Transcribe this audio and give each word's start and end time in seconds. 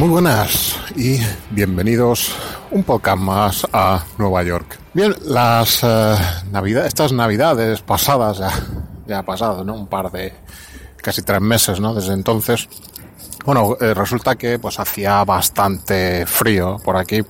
Muy 0.00 0.08
buenas 0.08 0.78
y 0.96 1.18
bienvenidos 1.50 2.32
un 2.70 2.84
poco 2.84 3.14
más 3.16 3.66
a 3.70 4.02
Nueva 4.16 4.42
York. 4.42 4.78
Bien, 4.94 5.14
las 5.26 5.84
eh, 5.84 6.14
navidades, 6.50 6.88
estas 6.88 7.12
navidades 7.12 7.82
pasadas 7.82 8.38
ya, 8.38 8.50
ya 9.06 9.18
ha 9.18 9.22
pasado, 9.22 9.62
¿no? 9.62 9.74
Un 9.74 9.88
par 9.88 10.10
de 10.10 10.32
casi 10.96 11.20
tres 11.20 11.42
meses, 11.42 11.80
¿no? 11.80 11.92
Desde 11.92 12.14
entonces. 12.14 12.66
Bueno, 13.44 13.76
eh, 13.78 13.92
resulta 13.92 14.36
que 14.36 14.58
pues 14.58 14.80
hacía 14.80 15.22
bastante 15.22 16.24
frío 16.24 16.78
por 16.82 16.96
aquí 16.96 17.20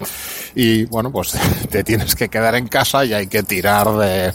y 0.54 0.84
bueno, 0.84 1.10
pues 1.10 1.36
te 1.70 1.82
tienes 1.82 2.14
que 2.14 2.28
quedar 2.28 2.54
en 2.54 2.68
casa 2.68 3.04
y 3.04 3.12
hay 3.12 3.26
que 3.26 3.42
tirar 3.42 3.90
de 3.96 4.32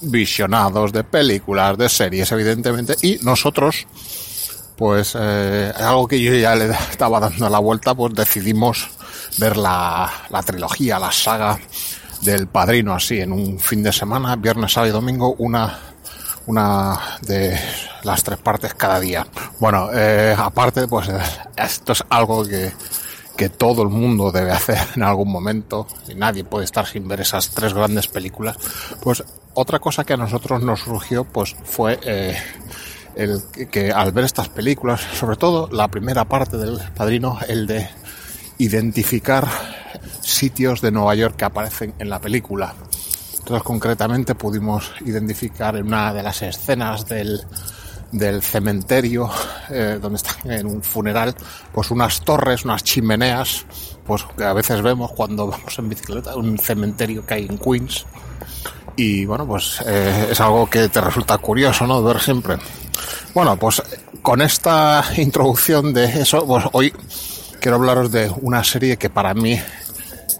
visionados 0.00 0.94
de 0.94 1.04
películas, 1.04 1.76
de 1.76 1.90
series, 1.90 2.32
evidentemente, 2.32 2.94
y 3.02 3.18
nosotros 3.22 3.86
pues 4.80 5.14
eh, 5.14 5.70
algo 5.76 6.08
que 6.08 6.18
yo 6.18 6.32
ya 6.32 6.54
le 6.54 6.70
estaba 6.70 7.20
dando 7.20 7.50
la 7.50 7.58
vuelta, 7.58 7.94
pues 7.94 8.14
decidimos 8.14 8.88
ver 9.36 9.58
la, 9.58 10.10
trilogía, 10.46 10.98
la 10.98 11.12
saga 11.12 11.58
del 12.22 12.46
Padrino 12.46 12.94
así 12.94 13.20
en 13.20 13.30
un 13.30 13.58
fin 13.58 13.82
de 13.82 13.92
semana, 13.92 14.36
viernes, 14.36 14.72
sábado 14.72 14.88
y 14.88 14.92
domingo, 14.94 15.34
una 15.36 15.78
una 16.46 16.98
de 17.20 17.60
las 18.04 18.24
tres 18.24 18.38
partes 18.38 18.72
cada 18.72 18.98
día. 18.98 19.26
Bueno, 19.58 19.90
eh, 19.92 20.34
aparte, 20.36 20.88
pues 20.88 21.10
esto 21.56 21.92
es 21.92 22.02
algo 22.08 22.42
que, 22.46 22.72
que 23.36 23.50
todo 23.50 23.82
el 23.82 23.90
mundo 23.90 24.32
debe 24.32 24.52
hacer 24.52 24.78
en 24.96 25.02
algún 25.02 25.30
momento, 25.30 25.86
y 26.08 26.14
nadie 26.14 26.42
puede 26.42 26.64
estar 26.64 26.86
sin 26.86 27.06
ver 27.06 27.20
esas 27.20 27.50
tres 27.50 27.74
grandes 27.74 28.08
películas. 28.08 28.56
Pues 29.02 29.22
otra 29.52 29.78
cosa 29.78 30.04
que 30.04 30.14
a 30.14 30.16
nosotros 30.16 30.62
nos 30.62 30.80
surgió, 30.80 31.24
pues 31.24 31.54
fue 31.64 32.00
eh, 32.02 32.38
que 33.70 33.92
al 33.92 34.12
ver 34.12 34.24
estas 34.24 34.48
películas, 34.48 35.00
sobre 35.00 35.36
todo 35.36 35.68
la 35.72 35.88
primera 35.88 36.24
parte 36.24 36.56
del 36.56 36.78
Padrino, 36.94 37.38
el 37.48 37.66
de 37.66 37.88
identificar 38.58 39.48
sitios 40.20 40.80
de 40.80 40.90
Nueva 40.90 41.14
York 41.14 41.36
que 41.36 41.44
aparecen 41.44 41.94
en 41.98 42.10
la 42.10 42.20
película. 42.20 42.74
Entonces, 43.38 43.62
concretamente, 43.62 44.34
pudimos 44.34 44.92
identificar 45.04 45.76
en 45.76 45.86
una 45.86 46.12
de 46.12 46.22
las 46.22 46.42
escenas 46.42 47.06
del, 47.06 47.40
del 48.12 48.42
cementerio, 48.42 49.30
eh, 49.70 49.98
donde 50.00 50.16
están 50.16 50.50
en 50.50 50.66
un 50.66 50.82
funeral, 50.82 51.34
pues 51.72 51.90
unas 51.90 52.20
torres, 52.22 52.64
unas 52.64 52.84
chimeneas, 52.84 53.64
pues 54.04 54.24
que 54.36 54.44
a 54.44 54.52
veces 54.52 54.82
vemos 54.82 55.12
cuando 55.12 55.46
vamos 55.46 55.78
en 55.78 55.88
bicicleta, 55.88 56.36
un 56.36 56.58
cementerio 56.58 57.24
que 57.24 57.34
hay 57.34 57.46
en 57.46 57.58
Queens. 57.58 58.06
Y 58.96 59.24
bueno, 59.24 59.46
pues 59.46 59.82
eh, 59.86 60.28
es 60.30 60.40
algo 60.40 60.68
que 60.68 60.88
te 60.88 61.00
resulta 61.00 61.38
curioso, 61.38 61.86
¿no? 61.86 62.02
Ver 62.02 62.20
siempre. 62.20 62.56
Bueno, 63.34 63.56
pues 63.56 63.82
con 64.22 64.42
esta 64.42 65.04
introducción 65.16 65.92
de 65.92 66.04
eso, 66.04 66.46
pues 66.46 66.64
hoy 66.72 66.92
quiero 67.60 67.76
hablaros 67.76 68.10
de 68.10 68.32
una 68.42 68.64
serie 68.64 68.96
que 68.96 69.10
para 69.10 69.34
mí 69.34 69.60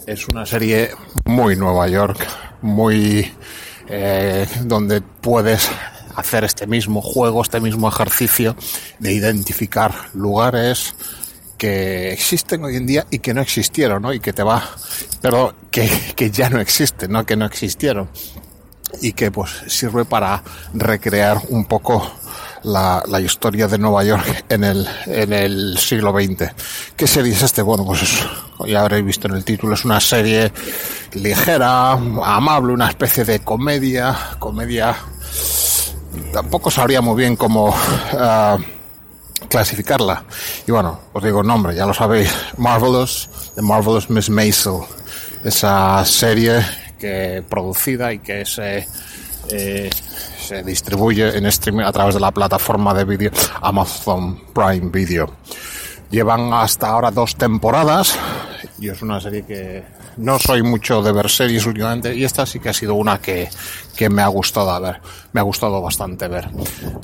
es 0.07 0.27
una 0.29 0.45
serie 0.45 0.91
muy 1.25 1.57
Nueva 1.57 1.89
York, 1.89 2.27
muy 2.63 3.33
eh, 3.89 4.47
donde 4.63 5.01
puedes 5.01 5.71
hacer 6.17 6.45
este 6.45 6.67
mismo 6.67 7.01
juego, 7.01 7.43
este 7.43 7.61
mismo 7.61 7.89
ejercicio 7.89 8.57
de 8.99 9.13
identificar 9.13 9.95
lugares 10.15 10.95
que 11.57 12.13
existen 12.13 12.65
hoy 12.65 12.77
en 12.77 12.87
día 12.87 13.07
y 13.11 13.19
que 13.19 13.35
no 13.35 13.41
existieron, 13.41 14.03
¿no? 14.03 14.13
Y 14.13 14.21
que 14.21 14.33
te 14.33 14.43
va, 14.43 14.69
pero 15.21 15.55
que, 15.71 15.89
que 16.17 16.31
ya 16.31 16.49
no 16.49 16.59
existen, 16.59 17.13
no 17.13 17.25
que 17.25 17.37
no 17.37 17.45
existieron 17.45 18.09
y 19.01 19.13
que 19.13 19.31
pues 19.31 19.51
sirve 19.67 20.05
para 20.05 20.43
recrear 20.75 21.41
un 21.49 21.65
poco 21.65 22.11
la, 22.63 23.03
la, 23.07 23.21
historia 23.21 23.69
de 23.69 23.79
Nueva 23.79 24.05
York 24.05 24.45
en 24.49 24.65
el, 24.65 24.87
en 25.07 25.33
el 25.33 25.79
siglo 25.79 26.13
XX. 26.13 26.53
¿Qué 26.97 27.07
serie 27.07 27.33
es 27.33 27.43
este? 27.43 27.63
Bueno, 27.63 27.85
pues 27.85 28.03
es, 28.03 28.27
ya 28.67 28.83
habréis 28.83 29.05
visto 29.05 29.29
en 29.29 29.35
el 29.35 29.45
título, 29.45 29.75
es 29.75 29.85
una 29.85 30.01
serie 30.01 30.53
ligera, 31.13 31.93
amable, 31.93 32.73
una 32.73 32.89
especie 32.89 33.25
de 33.25 33.41
comedia, 33.41 34.17
comedia, 34.39 34.97
tampoco 36.33 36.71
sabría 36.71 37.01
muy 37.01 37.17
bien 37.17 37.37
cómo 37.37 37.69
uh, 37.69 38.59
clasificarla. 39.49 40.25
Y 40.67 40.73
bueno, 40.73 41.01
os 41.13 41.23
digo 41.23 41.41
el 41.41 41.47
nombre, 41.47 41.75
ya 41.75 41.87
lo 41.87 41.95
sabéis, 41.95 42.31
Marvelous, 42.59 43.29
The 43.55 43.63
Marvelous 43.63 44.11
Miss 44.11 44.29
Maisel, 44.31 44.81
esa 45.45 46.05
serie 46.05 46.65
producida 47.49 48.13
y 48.13 48.19
que 48.19 48.45
se, 48.45 48.87
eh, 49.49 49.91
se 50.39 50.63
distribuye 50.63 51.37
en 51.37 51.47
streaming 51.47 51.85
a 51.85 51.93
través 51.93 52.15
de 52.15 52.21
la 52.21 52.31
plataforma 52.31 52.95
de 52.95 53.05
vídeo 53.05 53.31
Amazon 53.63 54.41
Prime 54.53 54.91
Video. 54.91 55.33
Llevan 56.11 56.53
hasta 56.53 56.89
ahora 56.89 57.11
dos 57.11 57.37
temporadas 57.37 58.19
y 58.79 58.89
es 58.89 59.01
una 59.03 59.21
serie 59.21 59.43
que 59.43 59.85
no 60.21 60.39
soy 60.39 60.63
mucho 60.63 61.03
de 61.03 61.13
ver 61.13 61.31
series 61.31 61.67
últimamente 61.67 62.15
y 62.15 62.25
esta 62.25 62.47
sí 62.47 62.61
que 62.61 62.69
ha 62.69 62.73
sido 62.73 62.95
una 62.95 63.19
que, 63.19 63.49
que 63.97 64.09
me 64.09 64.23
ha 64.23 64.29
gustado 64.29 64.81
ver, 64.81 65.01
me 65.33 65.41
ha 65.41 65.43
gustado 65.43 65.81
bastante 65.81 66.29
ver. 66.29 66.49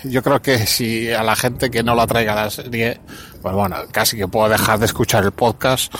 Yo 0.04 0.22
creo 0.22 0.40
que 0.40 0.66
si 0.66 1.10
a 1.12 1.22
la 1.22 1.34
gente 1.34 1.70
que 1.70 1.82
no 1.82 1.94
la 1.94 2.06
traiga 2.06 2.34
la 2.34 2.50
serie, 2.50 3.00
pues 3.42 3.54
bueno, 3.54 3.76
casi 3.90 4.16
que 4.16 4.28
puedo 4.28 4.48
dejar 4.48 4.78
de 4.78 4.86
escuchar 4.86 5.24
el 5.24 5.32
podcast 5.32 5.92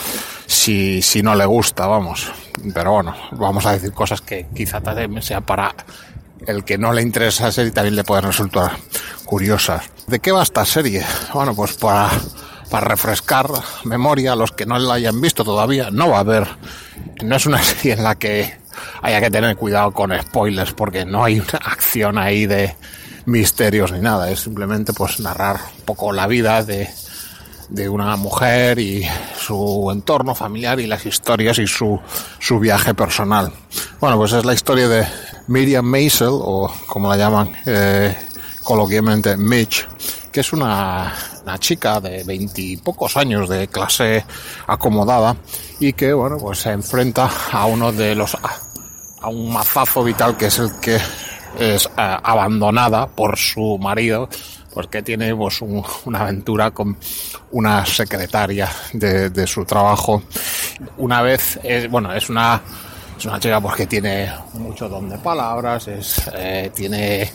si, 0.47 1.03
si 1.03 1.22
no 1.22 1.34
le 1.34 1.47
gusta, 1.47 1.87
vamos. 1.87 2.31
Pero 2.75 2.93
bueno, 2.93 3.15
vamos 3.32 3.65
a 3.66 3.72
decir 3.72 3.93
cosas 3.93 4.21
que 4.21 4.47
quizá 4.55 4.81
también 4.81 5.22
sea 5.22 5.41
para 5.41 5.75
el 6.47 6.65
que 6.65 6.78
no 6.78 6.93
le 6.93 7.03
interesa 7.03 7.44
la 7.44 7.53
serie 7.53 7.72
también 7.72 7.97
le 7.97 8.05
puede 8.05 8.22
resultar 8.22 8.72
curiosas. 9.25 9.84
¿De 10.06 10.21
qué 10.21 10.32
va 10.32 10.43
esta 10.43 10.65
serie? 10.65 11.05
Bueno, 11.32 11.55
pues 11.55 11.75
para, 11.75 12.10
para 12.71 12.88
refrescar 12.88 13.49
memoria 13.84 14.32
a 14.32 14.37
los 14.37 14.53
que 14.53 14.66
no 14.66 14.78
la 14.78 14.94
hayan 14.94 15.21
visto 15.21 15.44
todavía, 15.44 15.91
no 15.91 16.10
va 16.10 16.19
a 16.19 16.21
haber, 16.21 16.47
no 17.22 17.37
es 17.37 17.47
una 17.47 17.62
serie 17.62 17.94
en 17.94 18.03
la 18.03 18.16
que 18.16 18.59
haya 19.03 19.21
que 19.21 19.31
tener 19.31 19.56
cuidado 19.56 19.93
con 19.93 20.12
spoilers 20.21 20.72
porque 20.72 21.05
no 21.05 21.25
hay 21.25 21.41
una 21.41 21.59
acción 21.65 22.19
ahí 22.19 22.47
de 22.47 22.75
misterios 23.26 23.93
ni 23.93 24.00
nada, 24.00 24.31
es 24.31 24.41
simplemente 24.41 24.93
pues 24.93 25.21
narrar 25.21 25.56
un 25.78 25.84
poco 25.84 26.12
la 26.12 26.26
vida 26.26 26.62
de, 26.62 26.88
de 27.69 27.88
una 27.88 28.16
mujer 28.16 28.78
y 28.78 29.06
su 29.38 29.88
entorno 29.93 30.34
familiar 30.34 30.81
y 30.81 30.87
las 30.87 31.06
historias 31.06 31.59
y 31.59 31.66
su, 31.66 32.00
su 32.38 32.59
viaje 32.59 32.94
personal. 32.94 33.53
Bueno, 34.00 34.16
pues 34.16 34.32
es 34.32 34.44
la 34.44 34.55
historia 34.55 34.88
de 34.88 35.06
Miriam 35.49 35.84
Maisel, 35.84 36.28
o 36.31 36.72
como 36.87 37.09
la 37.09 37.16
llaman 37.16 37.53
eh, 37.66 38.16
coloquialmente 38.62 39.37
Mitch, 39.37 39.87
que 40.32 40.41
es 40.41 40.53
una, 40.53 41.12
una 41.46 41.58
chica 41.58 42.00
de 42.00 42.24
veintipocos 42.24 43.16
años 43.16 43.48
de 43.48 43.68
clase 43.68 44.24
acomodada 44.66 45.36
y 45.78 45.92
que, 45.92 46.12
bueno, 46.12 46.38
pues 46.38 46.58
se 46.58 46.72
enfrenta 46.72 47.30
a 47.52 47.66
uno 47.66 47.92
de 47.92 48.16
los, 48.16 48.36
a 49.20 49.28
un 49.28 49.52
mazazo 49.52 50.02
vital 50.02 50.36
que 50.36 50.46
es 50.46 50.58
el 50.58 50.72
que 50.80 50.98
es 51.58 51.86
uh, 51.86 51.90
abandonada 51.96 53.06
por 53.06 53.38
su 53.38 53.78
marido 53.78 54.28
porque 54.74 55.02
tiene 55.02 55.34
pues 55.36 55.62
un, 55.62 55.84
una 56.04 56.20
aventura 56.22 56.72
con 56.72 56.98
una 57.52 57.86
secretaria 57.86 58.68
de, 58.92 59.46
su 59.46 59.64
trabajo. 59.64 60.24
Una 60.98 61.22
vez, 61.22 61.60
es, 61.62 61.88
bueno, 61.88 62.12
es 62.12 62.28
una, 62.28 62.60
es 63.16 63.24
una 63.24 63.38
chica 63.38 63.60
pues 63.60 63.76
que 63.76 63.86
tiene 63.86 64.30
mucho 64.54 64.88
don 64.88 65.08
de 65.08 65.16
palabras, 65.18 65.86
es, 65.88 66.28
eh, 66.34 66.70
tiene, 66.74 67.30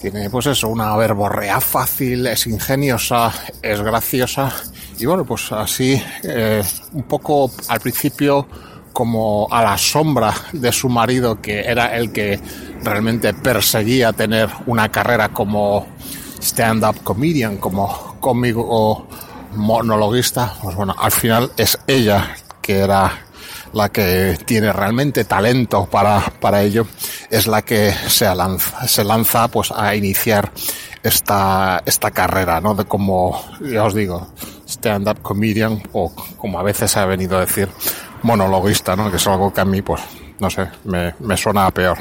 tiene 0.00 0.30
pues 0.30 0.46
eso, 0.46 0.68
una 0.68 0.96
verborrea 0.96 1.60
fácil, 1.60 2.26
es 2.26 2.46
ingeniosa, 2.46 3.32
es 3.60 3.80
graciosa. 3.82 4.50
Y 4.98 5.04
bueno, 5.04 5.24
pues 5.24 5.52
así, 5.52 6.02
eh, 6.22 6.62
un 6.92 7.02
poco 7.02 7.50
al 7.68 7.80
principio 7.80 8.46
como 8.92 9.46
a 9.50 9.62
la 9.62 9.78
sombra 9.78 10.34
de 10.52 10.72
su 10.72 10.88
marido 10.88 11.40
que 11.40 11.60
era 11.60 11.96
el 11.96 12.10
que 12.12 12.40
realmente 12.82 13.32
perseguía 13.34 14.12
tener 14.12 14.48
una 14.66 14.90
carrera 14.90 15.28
como 15.28 15.86
stand-up 16.40 17.02
comedian, 17.04 17.58
como 17.58 18.16
cómico 18.20 19.06
monologuista, 19.54 20.54
pues 20.62 20.74
bueno, 20.76 20.94
al 20.98 21.12
final 21.12 21.52
es 21.56 21.78
ella 21.86 22.34
que 22.62 22.78
era 22.78 23.26
la 23.72 23.88
que 23.90 24.38
tiene 24.44 24.72
realmente 24.72 25.24
talento 25.24 25.86
para, 25.86 26.20
para 26.40 26.62
ello, 26.62 26.86
es 27.30 27.46
la 27.46 27.62
que 27.62 27.92
se 28.08 28.32
lanza, 28.34 28.86
se 28.86 29.04
lanza 29.04 29.48
pues 29.48 29.70
a 29.70 29.94
iniciar 29.94 30.50
esta, 31.02 31.82
esta 31.86 32.10
carrera, 32.10 32.60
¿no? 32.60 32.74
De 32.74 32.84
como, 32.84 33.42
ya 33.60 33.84
os 33.84 33.94
digo, 33.94 34.28
stand-up 34.68 35.22
comedian 35.22 35.82
o 35.92 36.12
como 36.36 36.58
a 36.58 36.62
veces 36.62 36.96
ha 36.96 37.06
venido 37.06 37.38
a 37.38 37.40
decir, 37.40 37.68
monologuista, 38.22 38.96
¿no? 38.96 39.10
Que 39.10 39.16
es 39.16 39.26
algo 39.26 39.52
que 39.52 39.60
a 39.60 39.64
mí, 39.64 39.80
pues, 39.82 40.00
no 40.38 40.50
sé, 40.50 40.68
me, 40.84 41.14
me 41.20 41.36
suena 41.36 41.70
peor. 41.70 41.98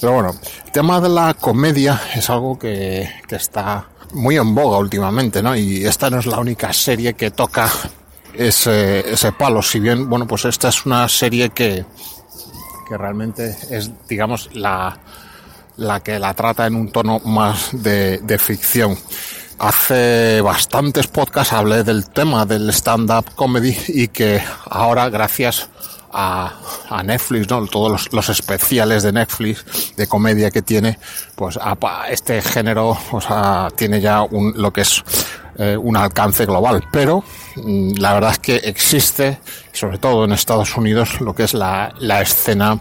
Pero 0.00 0.14
bueno, 0.14 0.34
el 0.64 0.72
tema 0.72 1.00
de 1.00 1.08
la 1.08 1.34
comedia 1.34 2.00
es 2.14 2.28
algo 2.30 2.58
que, 2.58 3.08
que 3.28 3.36
está 3.36 3.86
muy 4.12 4.36
en 4.36 4.54
boga 4.54 4.78
últimamente, 4.78 5.42
¿no? 5.42 5.54
Y 5.54 5.84
esta 5.84 6.10
no 6.10 6.18
es 6.18 6.26
la 6.26 6.38
única 6.38 6.72
serie 6.72 7.14
que 7.14 7.30
toca 7.30 7.70
ese, 8.34 9.12
ese 9.12 9.32
palo. 9.32 9.62
Si 9.62 9.78
bien, 9.78 10.08
bueno, 10.08 10.26
pues 10.26 10.44
esta 10.44 10.68
es 10.68 10.84
una 10.86 11.08
serie 11.08 11.50
que, 11.50 11.84
que 12.84 12.96
realmente 12.96 13.56
es, 13.70 13.90
digamos, 14.08 14.50
la, 14.54 14.98
la 15.76 16.00
que 16.00 16.18
la 16.18 16.34
trata 16.34 16.66
en 16.66 16.76
un 16.76 16.90
tono 16.90 17.18
más 17.20 17.70
de, 17.72 18.38
ficción. 18.38 18.96
hace 19.58 20.40
bastantes 20.40 21.06
podcasts 21.06 21.52
hablé 21.52 21.84
del 21.84 22.10
tema 22.10 22.44
del 22.44 22.70
stand-up 22.70 23.34
comedy 23.34 23.76
y 23.88 24.08
que 24.08 24.42
ahora 24.68 25.08
gracias 25.08 25.68
a, 26.12 26.52
a 26.88 27.02
Netflix, 27.02 27.50
¿no? 27.50 27.66
Todos 27.66 27.90
los, 27.90 28.12
los, 28.12 28.28
especiales 28.28 29.02
de 29.02 29.12
Netflix 29.12 29.96
de 29.96 30.06
comedia 30.06 30.50
que 30.50 30.62
tiene, 30.62 30.98
pues 31.34 31.58
a, 31.60 31.76
este 32.08 32.40
género, 32.40 32.96
o 33.10 33.20
sea, 33.20 33.68
tiene 33.76 34.00
ya 34.00 34.22
un, 34.22 34.52
lo 34.56 34.72
que 34.72 34.82
es 34.82 35.02
eh, 35.58 35.76
un 35.76 35.96
alcance 35.96 36.46
global. 36.46 36.84
Pero 36.90 37.24
mm, 37.56 37.94
la 37.98 38.14
verdad 38.14 38.32
es 38.32 38.38
que 38.38 38.56
existe, 38.56 39.38
sobre 39.72 39.98
todo 39.98 40.24
en 40.24 40.32
Estados 40.32 40.76
Unidos, 40.76 41.20
lo 41.20 41.34
que 41.34 41.44
es 41.44 41.54
la, 41.54 41.94
la 41.98 42.22
escena 42.22 42.80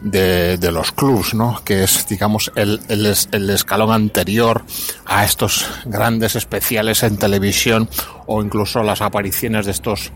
de, 0.00 0.56
de, 0.56 0.72
los 0.72 0.92
clubs, 0.92 1.34
¿no? 1.34 1.60
Que 1.64 1.84
es, 1.84 2.06
digamos, 2.08 2.50
el, 2.54 2.80
el, 2.88 3.50
escalón 3.50 3.92
anterior 3.92 4.64
a 5.04 5.24
estos 5.24 5.66
grandes 5.84 6.36
especiales 6.36 7.02
en 7.02 7.16
televisión 7.16 7.88
o 8.26 8.42
incluso 8.42 8.82
las 8.82 9.02
apariciones 9.02 9.66
de 9.66 9.72
estos 9.72 10.10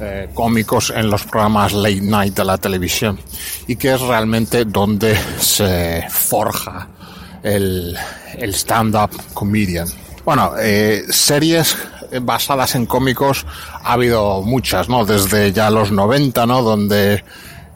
eh, 0.00 0.28
cómicos 0.34 0.92
en 0.94 1.10
los 1.10 1.24
programas 1.24 1.72
late 1.72 2.00
night 2.00 2.34
de 2.34 2.44
la 2.44 2.58
televisión 2.58 3.18
y 3.66 3.76
que 3.76 3.94
es 3.94 4.00
realmente 4.00 4.64
donde 4.64 5.16
se 5.38 6.04
forja 6.10 6.88
el, 7.42 7.96
el 8.34 8.54
stand-up 8.54 9.10
comedian. 9.34 10.01
Bueno, 10.24 10.52
eh, 10.58 11.04
series 11.10 11.76
basadas 12.20 12.74
en 12.74 12.86
cómicos 12.86 13.44
ha 13.82 13.94
habido 13.94 14.42
muchas, 14.42 14.88
¿no? 14.88 15.04
Desde 15.04 15.52
ya 15.52 15.70
los 15.70 15.90
90, 15.90 16.46
¿no? 16.46 16.62
Donde 16.62 17.24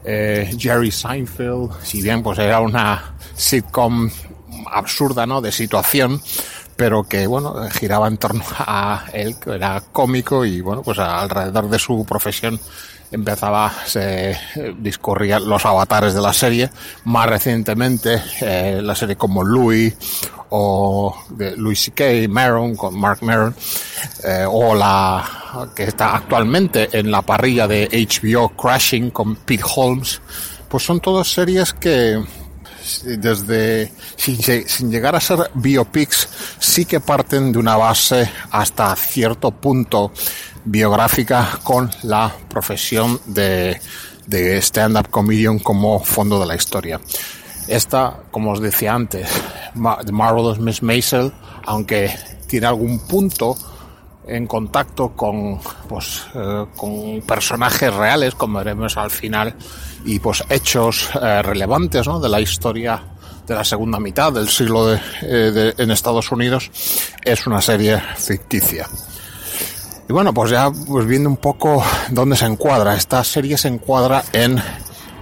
eh, 0.05 0.55
Jerry 0.57 0.93
Seinfeld, 0.93 1.73
si 1.83 2.03
bien 2.03 2.23
pues 2.23 2.39
era 2.39 2.61
una 2.61 3.17
sitcom 3.35 4.09
absurda, 4.71 5.27
¿no? 5.27 5.41
De 5.41 5.51
situación, 5.51 6.21
pero 6.77 7.05
que 7.05 7.27
bueno 7.27 7.69
giraba 7.71 8.07
en 8.07 8.19
torno 8.19 8.45
a 8.59 9.07
él 9.13 9.37
que 9.41 9.55
era 9.55 9.83
cómico 9.93 10.45
y 10.45 10.61
bueno 10.61 10.83
pues 10.83 10.99
alrededor 10.99 11.69
de 11.69 11.79
su 11.79 12.05
profesión 12.05 12.61
empezaba 13.11 13.73
se 13.87 14.37
discurrían 14.79 15.49
los 15.49 15.65
avatares 15.65 16.13
de 16.13 16.21
la 16.21 16.33
serie 16.33 16.71
más 17.05 17.29
recientemente 17.29 18.21
eh, 18.41 18.81
la 18.83 18.95
serie 18.95 19.17
como 19.17 19.45
Louis 19.45 19.95
o 20.51 21.17
de 21.31 21.57
Louis 21.57 21.81
C.K. 21.81 22.29
Maron 22.29 22.77
con 22.77 22.99
Mark 22.99 23.19
Maron 23.23 23.55
eh, 24.25 24.45
o 24.49 24.75
la 24.75 25.69
que 25.75 25.85
está 25.85 26.17
actualmente 26.17 26.89
en 26.93 27.11
la 27.11 27.23
parrilla 27.23 27.67
de 27.67 27.89
HBO 27.89 28.51
Crashing 28.51 29.11
con 29.11 29.37
Pete 29.37 29.65
Holmes 29.75 30.21
pues 30.69 30.83
son 30.83 31.01
todas 31.01 31.29
series 31.29 31.73
que 31.73 32.23
desde 33.05 33.93
sin, 34.17 34.41
sin, 34.43 34.91
llegar 34.91 35.17
a 35.17 35.21
ser 35.21 35.51
biopics, 35.55 36.29
sí 36.59 36.85
que 36.85 37.01
parten 37.01 37.53
de 37.53 37.59
una 37.59 37.77
base 37.77 38.31
hasta 38.51 38.95
cierto 38.95 39.51
punto 39.51 40.13
biográfica 40.65 41.59
con 41.63 41.91
la 42.03 42.33
profesión 42.49 43.21
de, 43.27 43.81
de 44.27 44.59
stand-up 44.59 45.11
comedian 45.11 45.59
como 45.59 45.99
fondo 46.01 46.39
de 46.39 46.47
la 46.47 46.57
historia. 46.57 47.01
Esta, 47.69 48.21
como 48.31 48.53
os 48.53 48.61
decía 48.61 48.95
antes, 48.95 49.29
The 50.05 50.13
Marvelous 50.13 50.59
Miss 50.59 50.83
Maisel, 50.83 51.33
aunque 51.65 52.13
tiene 52.47 52.67
algún 52.67 52.99
punto 53.01 53.57
en 54.27 54.47
contacto 54.47 55.11
con, 55.11 55.61
pues, 55.89 56.27
eh, 56.35 56.67
con 56.77 57.21
personajes 57.23 57.95
reales, 57.95 58.35
como 58.35 58.59
veremos 58.59 58.97
al 58.97 59.11
final, 59.11 59.55
y 60.05 60.19
pues 60.19 60.43
hechos 60.49 61.11
eh, 61.21 61.43
relevantes 61.43 62.07
¿no? 62.07 62.19
de 62.19 62.29
la 62.29 62.41
historia 62.41 63.03
de 63.47 63.55
la 63.55 63.65
segunda 63.65 64.01
mitad 64.01 64.33
del 64.33 64.49
siglo 64.49 64.93
eh, 64.93 64.99
de, 65.23 65.75
en 65.79 65.91
Estados 65.93 66.33
Unidos, 66.33 66.71
es 67.23 67.47
una 67.47 67.61
serie 67.61 68.03
ficticia. 68.17 68.89
Y 70.09 70.13
bueno, 70.13 70.33
pues 70.33 70.51
ya 70.51 70.71
pues 70.71 71.07
viendo 71.07 71.29
un 71.29 71.37
poco 71.37 71.83
dónde 72.11 72.37
se 72.37 72.47
encuadra. 72.47 72.95
Esta 72.95 73.25
serie 73.25 73.59
se 73.59 73.69
encuadra 73.69 74.23
en 74.33 74.63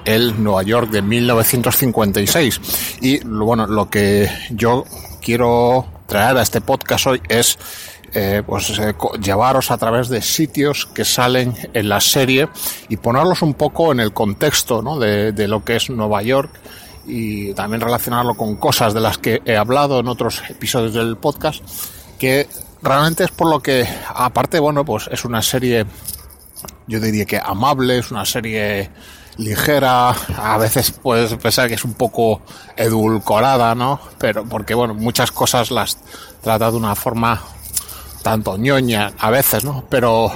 el 0.05 0.43
Nueva 0.43 0.63
York 0.63 0.91
de 0.91 1.03
1956. 1.03 2.61
Y 3.01 3.25
bueno, 3.25 3.67
lo 3.67 3.89
que 3.89 4.29
yo 4.51 4.85
quiero 5.21 5.87
traer 6.07 6.37
a 6.37 6.43
este 6.43 6.61
podcast 6.61 7.07
hoy 7.07 7.23
es 7.29 7.59
eh, 8.17 8.43
pues 8.47 8.79
eh, 8.79 8.95
llevaros 9.21 9.73
a 9.73 9.77
través 9.77 10.09
de 10.09 10.23
sitios 10.23 10.87
que 10.87 11.05
salen 11.05 11.53
en 11.73 11.89
la 11.89 12.01
serie 12.01 12.49
y 12.89 12.97
ponerlos 12.97 13.43
un 13.43 13.55
poco 13.55 13.91
en 13.91 13.99
el 13.99 14.13
contexto 14.13 14.83
¿no? 14.83 15.01
de, 15.01 15.33
de 15.33 15.49
lo 15.49 15.65
que 15.65 15.77
es 15.77 15.91
Nueva 15.91 16.23
York 16.23 16.51
y 17.07 17.53
también 17.55 17.81
relacionarlo 17.81 18.35
con 18.35 18.55
cosas 18.55 18.95
de 18.95 19.01
las 19.01 19.19
que 19.19 19.43
he 19.45 19.57
hablado 19.57 19.99
en 19.99 20.07
otros 20.07 20.43
episodios 20.49 20.95
del 20.95 21.17
podcast 21.17 21.63
que 22.19 22.49
realmente 22.83 23.25
es 23.25 23.31
por 23.33 23.51
lo 23.51 23.61
que 23.61 23.85
aparte 24.15 24.61
bueno 24.61 24.85
pues 24.85 25.09
es 25.11 25.25
una 25.25 25.43
serie 25.43 25.85
yo 26.87 27.01
diría 27.01 27.25
que 27.25 27.41
amable 27.45 27.99
es 27.99 28.13
una 28.13 28.25
serie 28.25 28.91
ligera, 29.37 30.11
a 30.11 30.59
veces 30.59 30.91
puedes 30.91 31.35
pensar 31.35 31.69
que 31.69 31.75
es 31.75 31.85
un 31.85 31.95
poco 31.95 32.43
edulcorada, 32.77 33.75
¿no? 33.75 34.01
Pero 34.19 34.45
porque, 34.45 34.75
bueno, 34.75 34.95
muchas 34.95 35.33
cosas 35.33 35.71
las 35.71 35.99
trata 36.43 36.71
de 36.71 36.77
una 36.77 36.95
forma 36.95 37.41
tanto 38.23 38.57
ñoña 38.57 39.13
a 39.19 39.31
veces, 39.31 39.65
¿no? 39.65 39.85
Pero, 39.89 40.33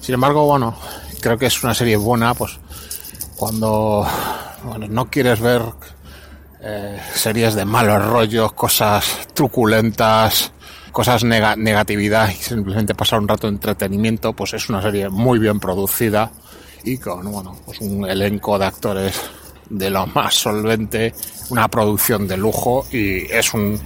sin 0.00 0.14
embargo, 0.14 0.44
bueno, 0.46 0.76
creo 1.20 1.38
que 1.38 1.46
es 1.46 1.62
una 1.62 1.74
serie 1.74 1.96
buena, 1.96 2.34
pues, 2.34 2.58
cuando, 3.36 4.06
bueno, 4.64 4.86
no 4.88 5.08
quieres 5.10 5.40
ver 5.40 5.62
eh, 6.60 7.00
series 7.14 7.54
de 7.54 7.64
malos 7.64 8.04
rollos, 8.04 8.52
cosas 8.52 9.28
truculentas, 9.34 10.52
cosas 10.92 11.24
neg 11.24 11.56
negatividad 11.56 12.30
y 12.30 12.34
simplemente 12.34 12.94
pasar 12.94 13.20
un 13.20 13.28
rato 13.28 13.46
de 13.46 13.54
entretenimiento, 13.54 14.32
pues 14.32 14.54
es 14.54 14.68
una 14.68 14.82
serie 14.82 15.08
muy 15.08 15.38
bien 15.38 15.60
producida 15.60 16.30
con, 16.96 17.30
bueno, 17.30 17.56
pues 17.64 17.80
un 17.80 18.08
elenco 18.08 18.58
de 18.58 18.66
actores 18.66 19.20
de 19.68 19.90
lo 19.90 20.06
más 20.06 20.34
solvente, 20.34 21.12
una 21.50 21.68
producción 21.68 22.26
de 22.26 22.36
lujo 22.36 22.86
y 22.90 23.30
es 23.30 23.52
un 23.52 23.78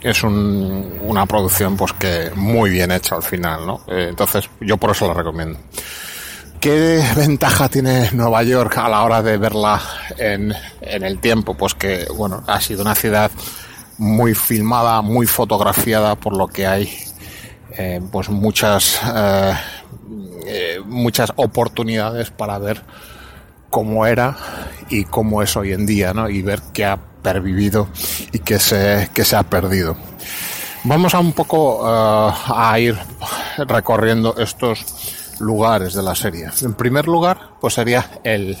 es 0.00 0.22
un, 0.22 0.98
una 1.02 1.24
producción 1.24 1.76
pues 1.76 1.92
que 1.94 2.30
muy 2.34 2.70
bien 2.70 2.90
hecha 2.90 3.14
al 3.14 3.22
final, 3.22 3.66
¿no? 3.66 3.80
Eh, 3.88 4.08
entonces 4.10 4.50
yo 4.60 4.76
por 4.76 4.90
eso 4.90 5.06
la 5.06 5.14
recomiendo. 5.14 5.58
¿Qué 6.60 7.02
ventaja 7.16 7.68
tiene 7.68 8.10
Nueva 8.12 8.42
York 8.42 8.76
a 8.78 8.88
la 8.88 9.02
hora 9.02 9.22
de 9.22 9.38
verla 9.38 9.80
en, 10.18 10.52
en 10.80 11.04
el 11.04 11.18
tiempo? 11.20 11.54
Pues 11.54 11.74
que, 11.74 12.06
bueno, 12.14 12.42
ha 12.46 12.60
sido 12.60 12.82
una 12.82 12.94
ciudad 12.94 13.30
muy 13.98 14.34
filmada, 14.34 15.00
muy 15.00 15.26
fotografiada, 15.26 16.16
por 16.16 16.36
lo 16.36 16.48
que 16.48 16.66
hay 16.66 16.90
eh, 17.76 18.00
pues 18.10 18.28
muchas 18.28 19.00
eh, 19.14 19.54
eh, 20.46 20.80
muchas 20.84 21.32
oportunidades 21.36 22.30
para 22.30 22.58
ver 22.58 22.82
cómo 23.70 24.06
era 24.06 24.36
y 24.88 25.04
cómo 25.04 25.42
es 25.42 25.56
hoy 25.56 25.72
en 25.72 25.86
día, 25.86 26.14
¿no? 26.14 26.28
Y 26.28 26.42
ver 26.42 26.60
qué 26.72 26.84
ha 26.84 26.96
pervivido 27.22 27.88
y 28.32 28.38
qué 28.38 28.58
se, 28.58 29.08
se 29.12 29.36
ha 29.36 29.42
perdido. 29.42 29.96
Vamos 30.84 31.14
a 31.14 31.18
un 31.18 31.32
poco 31.32 31.82
uh, 31.82 32.32
a 32.54 32.78
ir 32.78 32.96
recorriendo 33.66 34.36
estos 34.36 34.84
lugares 35.40 35.94
de 35.94 36.02
la 36.02 36.14
serie. 36.14 36.48
En 36.62 36.74
primer 36.74 37.06
lugar, 37.06 37.54
pues 37.60 37.74
sería 37.74 38.20
el 38.22 38.56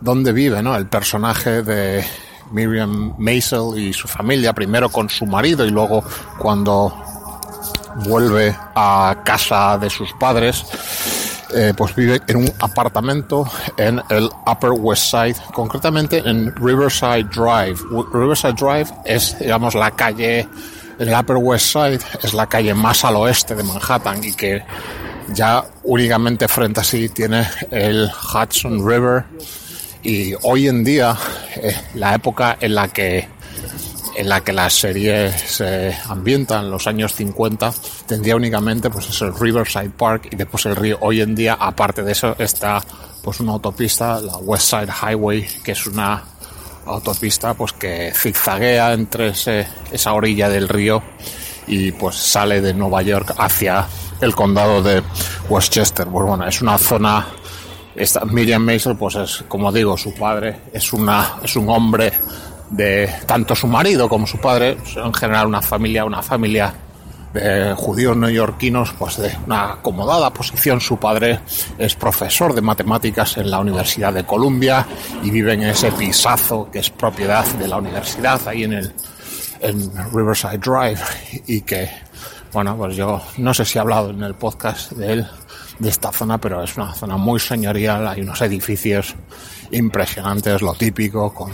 donde 0.00 0.32
vive, 0.32 0.62
¿no? 0.62 0.76
El 0.76 0.86
personaje 0.86 1.62
de 1.62 2.04
Miriam 2.52 3.14
Maisel 3.18 3.76
y 3.76 3.92
su 3.92 4.06
familia, 4.08 4.52
primero 4.52 4.88
con 4.88 5.08
su 5.08 5.26
marido 5.26 5.64
y 5.64 5.70
luego 5.70 6.04
cuando 6.38 6.94
vuelve 8.04 8.54
a 8.74 9.22
casa 9.24 9.78
de 9.78 9.90
sus 9.90 10.12
padres, 10.14 10.64
eh, 11.54 11.72
pues 11.76 11.94
vive 11.94 12.20
en 12.26 12.36
un 12.36 12.52
apartamento 12.60 13.50
en 13.76 14.00
el 14.10 14.28
Upper 14.46 14.72
West 14.72 15.10
Side, 15.10 15.36
concretamente 15.52 16.18
en 16.18 16.54
Riverside 16.56 17.24
Drive. 17.24 17.78
Riverside 18.12 18.54
Drive 18.54 18.88
es, 19.04 19.38
digamos, 19.38 19.74
la 19.74 19.90
calle, 19.92 20.48
el 20.98 21.12
Upper 21.12 21.36
West 21.36 21.72
Side 21.72 22.00
es 22.22 22.34
la 22.34 22.46
calle 22.46 22.74
más 22.74 23.04
al 23.04 23.16
oeste 23.16 23.54
de 23.54 23.62
Manhattan 23.62 24.22
y 24.22 24.32
que 24.32 24.62
ya 25.32 25.64
únicamente 25.84 26.48
frente 26.48 26.80
a 26.80 26.84
sí 26.84 27.08
tiene 27.08 27.46
el 27.70 28.10
Hudson 28.32 28.86
River 28.86 29.24
y 30.02 30.32
hoy 30.42 30.68
en 30.68 30.84
día, 30.84 31.16
eh, 31.56 31.74
la 31.94 32.14
época 32.14 32.56
en 32.60 32.74
la 32.74 32.88
que 32.88 33.28
en 34.18 34.28
la 34.28 34.42
que 34.42 34.52
la 34.52 34.68
serie 34.68 35.30
se 35.30 35.96
ambienta 36.08 36.58
en 36.58 36.72
los 36.72 36.88
años 36.88 37.14
50 37.14 37.72
tendría 38.04 38.34
únicamente 38.34 38.90
pues 38.90 39.08
es 39.08 39.22
el 39.22 39.32
Riverside 39.32 39.90
Park 39.90 40.30
y 40.32 40.36
después 40.36 40.66
el 40.66 40.74
río. 40.74 40.98
Hoy 41.02 41.20
en 41.20 41.36
día 41.36 41.56
aparte 41.58 42.02
de 42.02 42.10
eso 42.10 42.34
está 42.36 42.82
pues 43.22 43.38
una 43.38 43.52
autopista 43.52 44.20
la 44.20 44.36
West 44.38 44.70
Side 44.70 44.88
Highway 44.88 45.46
que 45.62 45.70
es 45.70 45.86
una 45.86 46.20
autopista 46.86 47.54
pues 47.54 47.72
que 47.74 48.12
zigzaguea 48.12 48.92
entre 48.92 49.28
ese, 49.28 49.68
esa 49.92 50.12
orilla 50.12 50.48
del 50.48 50.68
río 50.68 51.00
y 51.68 51.92
pues 51.92 52.16
sale 52.16 52.60
de 52.60 52.74
Nueva 52.74 53.02
York 53.02 53.36
hacia 53.38 53.86
el 54.20 54.34
condado 54.34 54.82
de 54.82 55.00
Westchester. 55.48 56.08
Pues 56.08 56.26
bueno 56.26 56.44
es 56.44 56.60
una 56.60 56.76
zona 56.76 57.24
esta 57.94 58.24
Miriam 58.24 58.62
Mason 58.62 58.96
pues 58.96 59.14
es 59.14 59.44
como 59.46 59.70
digo 59.70 59.96
su 59.96 60.12
padre 60.12 60.62
es 60.72 60.92
una 60.92 61.36
es 61.44 61.54
un 61.54 61.68
hombre 61.68 62.12
de 62.70 63.10
tanto 63.26 63.54
su 63.54 63.66
marido 63.66 64.08
como 64.08 64.26
su 64.26 64.38
padre, 64.38 64.76
en 64.96 65.14
general 65.14 65.46
una 65.46 65.62
familia, 65.62 66.04
una 66.04 66.22
familia 66.22 66.74
de 67.32 67.74
judíos 67.74 68.16
neoyorquinos, 68.16 68.94
pues 68.98 69.18
de 69.18 69.36
una 69.46 69.72
acomodada 69.74 70.32
posición. 70.32 70.80
Su 70.80 70.98
padre 70.98 71.40
es 71.76 71.94
profesor 71.94 72.54
de 72.54 72.62
matemáticas 72.62 73.36
en 73.36 73.50
la 73.50 73.60
Universidad 73.60 74.12
de 74.12 74.24
Columbia 74.24 74.86
y 75.22 75.30
vive 75.30 75.54
en 75.54 75.62
ese 75.64 75.92
pisazo 75.92 76.70
que 76.70 76.78
es 76.78 76.90
propiedad 76.90 77.44
de 77.44 77.68
la 77.68 77.76
universidad, 77.76 78.40
ahí 78.48 78.64
en 78.64 78.72
el 78.74 78.94
en 79.60 79.90
Riverside 80.12 80.58
Drive, 80.58 81.00
y 81.48 81.62
que, 81.62 81.90
bueno, 82.52 82.76
pues 82.76 82.94
yo 82.94 83.20
no 83.38 83.52
sé 83.52 83.64
si 83.64 83.76
he 83.76 83.80
hablado 83.80 84.10
en 84.10 84.22
el 84.22 84.34
podcast 84.34 84.92
de 84.92 85.14
él, 85.14 85.26
de 85.80 85.88
esta 85.88 86.12
zona, 86.12 86.38
pero 86.38 86.62
es 86.62 86.76
una 86.76 86.94
zona 86.94 87.16
muy 87.16 87.40
señorial, 87.40 88.06
hay 88.06 88.20
unos 88.20 88.40
edificios 88.42 89.16
impresionantes, 89.72 90.62
lo 90.62 90.74
típico, 90.74 91.34
con 91.34 91.52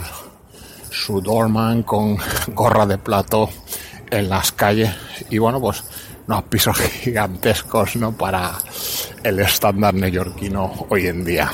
su 0.95 1.21
doorman, 1.21 1.83
con 1.83 2.17
gorra 2.47 2.85
de 2.85 2.97
plato 2.97 3.49
en 4.09 4.29
las 4.29 4.51
calles 4.51 4.91
y 5.29 5.37
bueno, 5.37 5.59
pues 5.59 5.83
unos 6.27 6.43
pisos 6.43 6.77
gigantescos, 7.01 7.95
¿no? 7.97 8.11
Para 8.11 8.53
el 9.23 9.39
estándar 9.39 9.93
neoyorquino 9.93 10.87
hoy 10.89 11.07
en 11.07 11.23
día. 11.23 11.49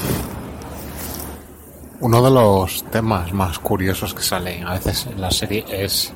Uno 2.00 2.22
de 2.24 2.32
los 2.32 2.84
temas 2.86 3.32
más 3.32 3.60
curiosos 3.60 4.14
que 4.14 4.24
salen 4.24 4.66
a 4.66 4.74
veces 4.74 5.08
en 5.08 5.22
la 5.22 5.30
serie 5.30 5.64
es 5.70 6.12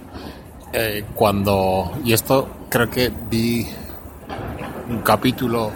eh, 0.74 1.06
cuando, 1.14 1.92
y 2.04 2.14
esto 2.14 2.50
creo 2.70 2.90
que 2.90 3.12
vi 3.30 3.68
un 4.90 5.00
capítulo, 5.00 5.72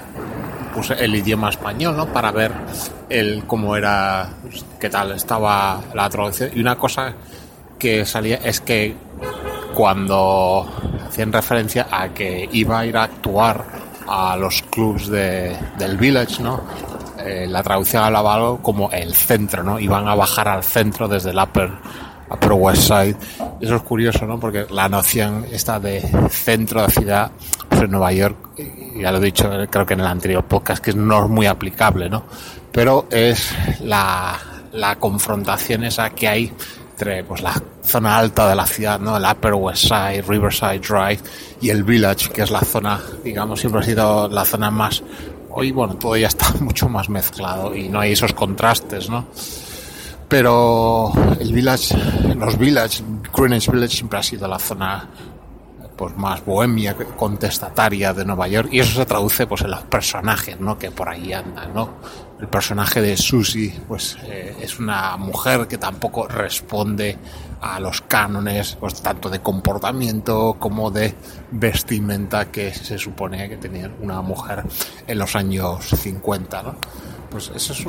puse 0.74 0.94
el 0.94 1.16
idioma 1.16 1.50
español, 1.50 1.96
¿no? 1.96 2.08
Para 2.08 2.32
ver 2.32 2.52
el 3.08 3.44
cómo 3.46 3.76
era, 3.76 4.30
qué 4.80 4.90
tal 4.90 5.12
estaba 5.12 5.80
la 5.94 6.10
traducción. 6.10 6.52
Y 6.56 6.60
una 6.60 6.76
cosa 6.76 7.14
que 7.80 8.06
salía 8.06 8.36
es 8.44 8.60
que 8.60 8.96
cuando 9.74 10.68
hacían 11.08 11.32
referencia 11.32 11.88
a 11.90 12.10
que 12.10 12.48
iba 12.52 12.80
a 12.80 12.86
ir 12.86 12.98
a 12.98 13.04
actuar 13.04 13.66
a 14.08 14.36
los 14.36 14.62
clubs 14.64 15.08
de, 15.08 15.56
del 15.78 15.98
village, 15.98 16.44
¿no? 16.44 16.62
Eh, 17.20 17.48
la 17.48 17.64
traducción 17.64 18.04
hablaba 18.04 18.58
como 18.62 18.92
el 18.92 19.14
centro, 19.14 19.64
¿no? 19.64 19.80
Iban 19.80 20.08
a 20.08 20.16
bajar 20.16 20.48
al 20.48 20.64
centro 20.64 21.08
desde 21.08 21.32
el 21.32 21.38
Upper, 21.38 21.72
upper 22.30 22.52
West 22.54 22.84
Side. 22.84 23.16
Eso 23.62 23.76
es 23.76 23.82
curioso, 23.84 24.26
¿no? 24.26 24.40
Porque 24.40 24.66
la 24.70 24.90
noción 24.90 25.46
esta 25.52 25.80
de 25.80 26.02
centro 26.30 26.82
de 26.82 26.92
ciudad 26.92 27.32
pues 27.68 27.84
en 27.84 27.92
Nueva 27.92 28.12
York, 28.12 28.38
ya 28.96 29.12
lo 29.12 29.20
he 29.20 29.22
dicho 29.22 29.50
creo 29.70 29.86
que 29.86 29.94
en 29.94 30.00
el 30.00 30.08
anterior 30.08 30.44
podcast, 30.46 30.84
que 30.84 30.94
no 30.94 31.26
es 31.26 31.30
muy 31.30 31.46
aplicable, 31.46 32.10
¿no? 32.10 32.24
Pero 32.72 33.08
es 33.12 33.54
la, 33.82 34.38
la 34.72 34.96
confrontación 34.96 35.84
esa 35.84 36.10
que 36.10 36.28
hay 36.28 36.54
entre 37.00 37.24
pues, 37.24 37.42
la 37.42 37.54
zona 37.82 38.18
alta 38.18 38.50
de 38.50 38.56
la 38.56 38.66
ciudad, 38.66 39.00
¿no? 39.00 39.16
El 39.16 39.24
Upper 39.24 39.54
West 39.54 39.84
Side, 39.84 40.24
Riverside 40.24 40.80
Drive 40.80 41.20
y 41.62 41.70
el 41.70 41.84
Village, 41.84 42.30
que 42.30 42.42
es 42.42 42.52
la 42.52 42.60
zona, 42.60 43.00
digamos, 43.24 43.62
siempre 43.62 43.80
ha 43.80 43.84
sido 43.84 44.28
la 44.28 44.44
zona 44.44 44.70
más... 44.70 45.02
Hoy, 45.52 45.72
bueno, 45.72 45.96
todo 45.96 46.18
ya 46.18 46.28
está 46.28 46.52
mucho 46.60 46.90
más 46.90 47.10
mezclado 47.10 47.74
y 47.74 47.88
no 47.88 48.02
hay 48.02 48.12
esos 48.12 48.34
contrastes, 48.34 49.10
¿no? 49.10 49.28
Pero 50.28 51.14
el 51.40 51.54
Village, 51.54 51.96
los 52.36 52.58
Village, 52.58 53.02
Greenwich 53.34 53.72
Village 53.72 53.96
siempre 53.96 54.20
ha 54.20 54.24
sido 54.24 54.48
la 54.48 54.60
zona 54.60 55.10
pues 55.96 56.16
más 56.18 56.46
bohemia, 56.46 56.96
contestataria 56.96 58.14
de 58.14 58.26
Nueva 58.26 58.48
York 58.48 58.70
y 58.72 58.80
eso 58.80 59.00
se 59.00 59.06
traduce 59.06 59.48
pues 59.48 59.62
en 59.62 59.72
los 59.72 59.84
personajes, 59.84 60.60
¿no? 60.60 60.78
Que 60.78 60.92
por 60.92 61.10
ahí 61.10 61.34
andan, 61.34 61.74
¿no? 61.74 61.90
El 62.40 62.48
personaje 62.48 63.02
de 63.02 63.18
Susie, 63.18 63.82
pues 63.88 64.18
eh, 64.24 64.56
es 64.62 64.80
una 64.80 65.18
mujer 65.18 65.68
que 65.68 65.78
tampoco 65.78 66.26
responde 66.26 67.18
a 67.62 67.80
los 67.82 68.02
cánones, 68.02 68.78
pues 68.80 69.02
tanto 69.02 69.30
de 69.30 69.40
comportamiento 69.42 70.56
como 70.58 70.90
de 70.90 71.14
vestimenta 71.52 72.50
que 72.50 72.74
se 72.74 72.98
supone 72.98 73.50
que 73.50 73.58
tenía 73.58 73.92
una 74.02 74.22
mujer 74.22 74.64
en 75.06 75.20
los 75.20 75.36
años 75.36 75.86
50, 75.86 76.64
¿no? 76.64 76.76
Pues 77.30 77.52
esa 77.54 77.74
es 77.74 77.86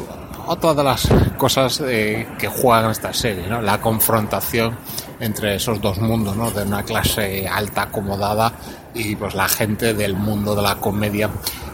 otra 0.46 0.74
de 0.74 0.82
las 0.82 1.08
cosas 1.38 1.80
eh, 1.86 2.26
que 2.36 2.48
juega 2.48 2.90
esta 2.90 3.12
serie, 3.12 3.46
¿no? 3.46 3.62
La 3.62 3.80
confrontación 3.80 4.76
entre 5.20 5.54
esos 5.54 5.80
dos 5.80 5.98
mundos, 5.98 6.36
¿no? 6.36 6.50
De 6.50 6.64
una 6.64 6.82
clase 6.82 7.48
alta, 7.48 7.82
acomodada 7.82 8.52
y 8.92 9.14
pues 9.14 9.34
la 9.34 9.48
gente 9.48 9.94
del 9.94 10.14
mundo 10.14 10.56
de 10.56 10.62
la 10.62 10.74
comedia 10.74 11.30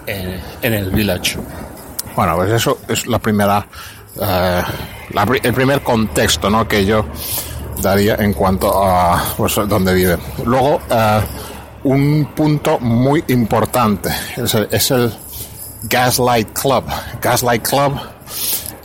eh, 0.07 0.41
en 0.61 0.75
el 0.75 0.91
village. 0.91 1.39
Bueno, 2.17 2.37
pues 2.37 2.51
eso 2.51 2.79
es 2.89 3.07
la 3.07 3.19
primera, 3.19 3.67
eh, 4.21 4.63
el 5.43 5.53
primer 5.53 5.83
contexto, 5.83 6.49
¿no? 6.49 6.67
Que 6.67 6.85
yo 6.85 7.05
daría 7.83 8.15
en 8.17 8.33
cuanto 8.33 8.83
a 8.83 9.23
pues 9.37 9.55
donde 9.69 9.95
vive. 9.95 10.19
Luego 10.45 10.81
un 11.85 12.31
punto 12.35 12.79
muy 12.81 13.23
importante 13.29 14.11
es 14.37 14.91
el 14.91 15.13
Gaslight 15.85 16.59
Club. 16.59 16.85
Gaslight 17.21 17.69
Club 17.69 18.01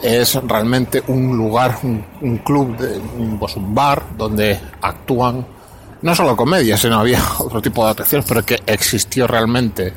es 0.02 0.36
realmente 0.36 1.04
un 1.08 1.38
lugar, 1.38 1.78
un, 1.84 2.38
club, 2.44 2.78
de, 2.78 3.00
pues 3.40 3.56
un 3.56 3.74
bar 3.74 4.04
donde 4.18 4.60
actúan 4.82 5.46
no 6.02 6.16
solo 6.16 6.36
comedias, 6.36 6.82
sino 6.82 7.00
había 7.00 7.22
otro 7.40 7.62
tipo 7.62 7.86
de 7.86 7.92
atracciones, 7.92 8.26
pero 8.28 8.46
que 8.46 8.60
existió 8.66 9.28
realmente. 9.28 9.94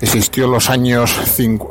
Existió 0.00 0.46
en 0.46 0.52
los 0.52 0.70
años, 0.70 1.14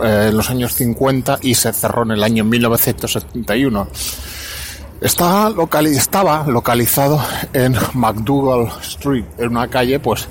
eh, 0.03 0.31
los 0.33 0.49
años 0.49 0.73
50 0.73 1.39
y 1.41 1.55
se 1.55 1.73
cerró 1.73 2.03
en 2.03 2.11
el 2.11 2.23
año 2.23 2.43
1971. 2.43 3.87
Está 4.99 5.53
estaba 5.85 6.43
localizado 6.47 7.23
en 7.53 7.75
McDougall 7.93 8.71
Street, 8.81 9.25
en 9.37 9.49
una 9.49 9.67
calle 9.67 9.99
pues 9.99 10.27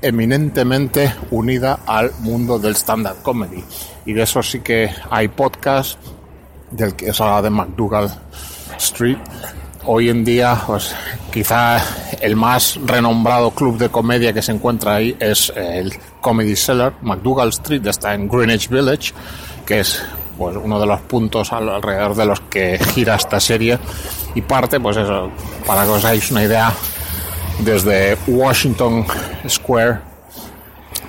eminentemente 0.00 1.14
unida 1.30 1.80
al 1.86 2.12
mundo 2.20 2.58
del 2.58 2.76
stand-up 2.76 3.22
comedy. 3.22 3.62
Y 4.06 4.14
de 4.14 4.22
eso 4.22 4.42
sí 4.42 4.60
que 4.60 4.90
hay 5.10 5.28
podcast 5.28 5.98
del 6.70 6.94
que 6.94 7.08
es 7.10 7.20
habla 7.20 7.42
de 7.42 7.50
McDougall 7.50 8.10
Street. 8.78 9.18
Hoy 9.88 10.08
en 10.08 10.24
día, 10.24 10.60
pues 10.66 10.94
quizá 11.32 11.80
el 12.20 12.34
más 12.34 12.78
renombrado 12.84 13.52
club 13.52 13.78
de 13.78 13.88
comedia 13.88 14.32
que 14.32 14.42
se 14.42 14.50
encuentra 14.50 14.96
ahí 14.96 15.16
es 15.20 15.52
el 15.54 15.94
Comedy 16.20 16.56
Cellar. 16.56 16.94
McDougall 17.02 17.50
Street 17.50 17.86
está 17.86 18.14
en 18.14 18.28
Greenwich 18.28 18.68
Village, 18.68 19.12
que 19.64 19.80
es 19.80 20.02
pues 20.36 20.56
uno 20.56 20.80
de 20.80 20.86
los 20.86 21.00
puntos 21.02 21.52
alrededor 21.52 22.16
de 22.16 22.26
los 22.26 22.40
que 22.40 22.78
gira 22.94 23.14
esta 23.14 23.38
serie 23.38 23.78
y 24.34 24.42
parte 24.42 24.80
pues 24.80 24.96
eso 24.96 25.30
para 25.66 25.84
que 25.84 25.90
os 25.90 26.04
hagáis 26.04 26.30
una 26.30 26.42
idea 26.42 26.72
desde 27.60 28.18
Washington 28.26 29.06
Square, 29.48 30.00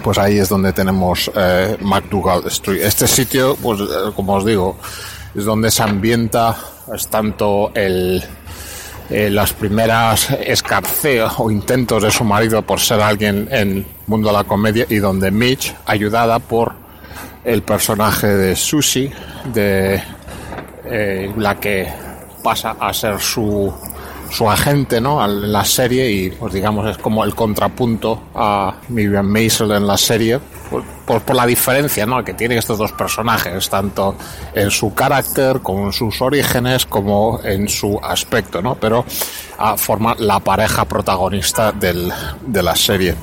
pues 0.03 0.17
ahí 0.19 0.37
es 0.37 0.49
donde 0.49 0.71
tenemos 0.71 1.31
eh, 1.35 1.77
McDougall 1.81 2.45
Street. 2.47 2.83
Este 2.83 3.07
sitio, 3.07 3.55
pues 3.55 3.81
eh, 3.81 4.11
como 4.15 4.35
os 4.35 4.45
digo, 4.45 4.77
es 5.35 5.45
donde 5.45 5.71
se 5.71 5.81
ambienta 5.81 6.55
es 6.93 7.07
tanto 7.07 7.71
el 7.73 8.23
eh, 9.09 9.29
las 9.29 9.53
primeras 9.53 10.29
escarceos 10.31 11.33
o 11.37 11.49
intentos 11.51 12.03
de 12.03 12.11
su 12.11 12.23
marido 12.23 12.61
por 12.61 12.79
ser 12.79 13.01
alguien 13.01 13.47
en 13.51 13.77
el 13.77 13.85
mundo 14.07 14.29
de 14.29 14.33
la 14.33 14.43
comedia 14.43 14.85
y 14.89 14.97
donde 14.97 15.31
Mitch, 15.31 15.75
ayudada 15.85 16.39
por 16.39 16.73
el 17.43 17.61
personaje 17.61 18.27
de 18.27 18.55
Susie, 18.55 19.11
de 19.53 20.01
la 21.35 21.59
que 21.59 21.87
pasa 22.43 22.75
a 22.79 22.93
ser 22.93 23.19
su 23.19 23.73
su 24.29 24.49
agente 24.49 24.99
¿no? 24.99 25.23
en 25.23 25.51
la 25.51 25.63
serie 25.63 26.11
y 26.11 26.29
pues 26.29 26.53
digamos 26.53 26.89
es 26.89 26.97
como 26.97 27.23
el 27.23 27.33
contrapunto 27.33 28.23
a 28.35 28.75
Miriam 28.89 29.25
Maisel 29.25 29.71
en 29.71 29.87
la 29.87 29.97
serie 29.97 30.39
por, 30.69 31.21
por, 31.21 31.35
la 31.35 31.45
diferencia 31.45 32.05
¿no? 32.05 32.23
que 32.23 32.33
tienen 32.33 32.57
estos 32.57 32.77
dos 32.77 32.91
personajes 32.91 33.69
tanto 33.69 34.15
en 34.53 34.71
su 34.71 34.93
carácter 34.93 35.61
como 35.61 35.87
en 35.87 35.93
sus 35.93 36.21
orígenes 36.21 36.85
como 36.85 37.39
en 37.43 37.67
su 37.67 37.99
aspecto 38.01 38.61
¿no? 38.61 38.75
pero 38.75 39.05
a, 39.57 39.77
forma 39.77 40.15
la 40.19 40.39
pareja 40.39 40.85
protagonista 40.85 41.71
de 41.71 42.63
la 42.63 42.75
serie 42.75 43.15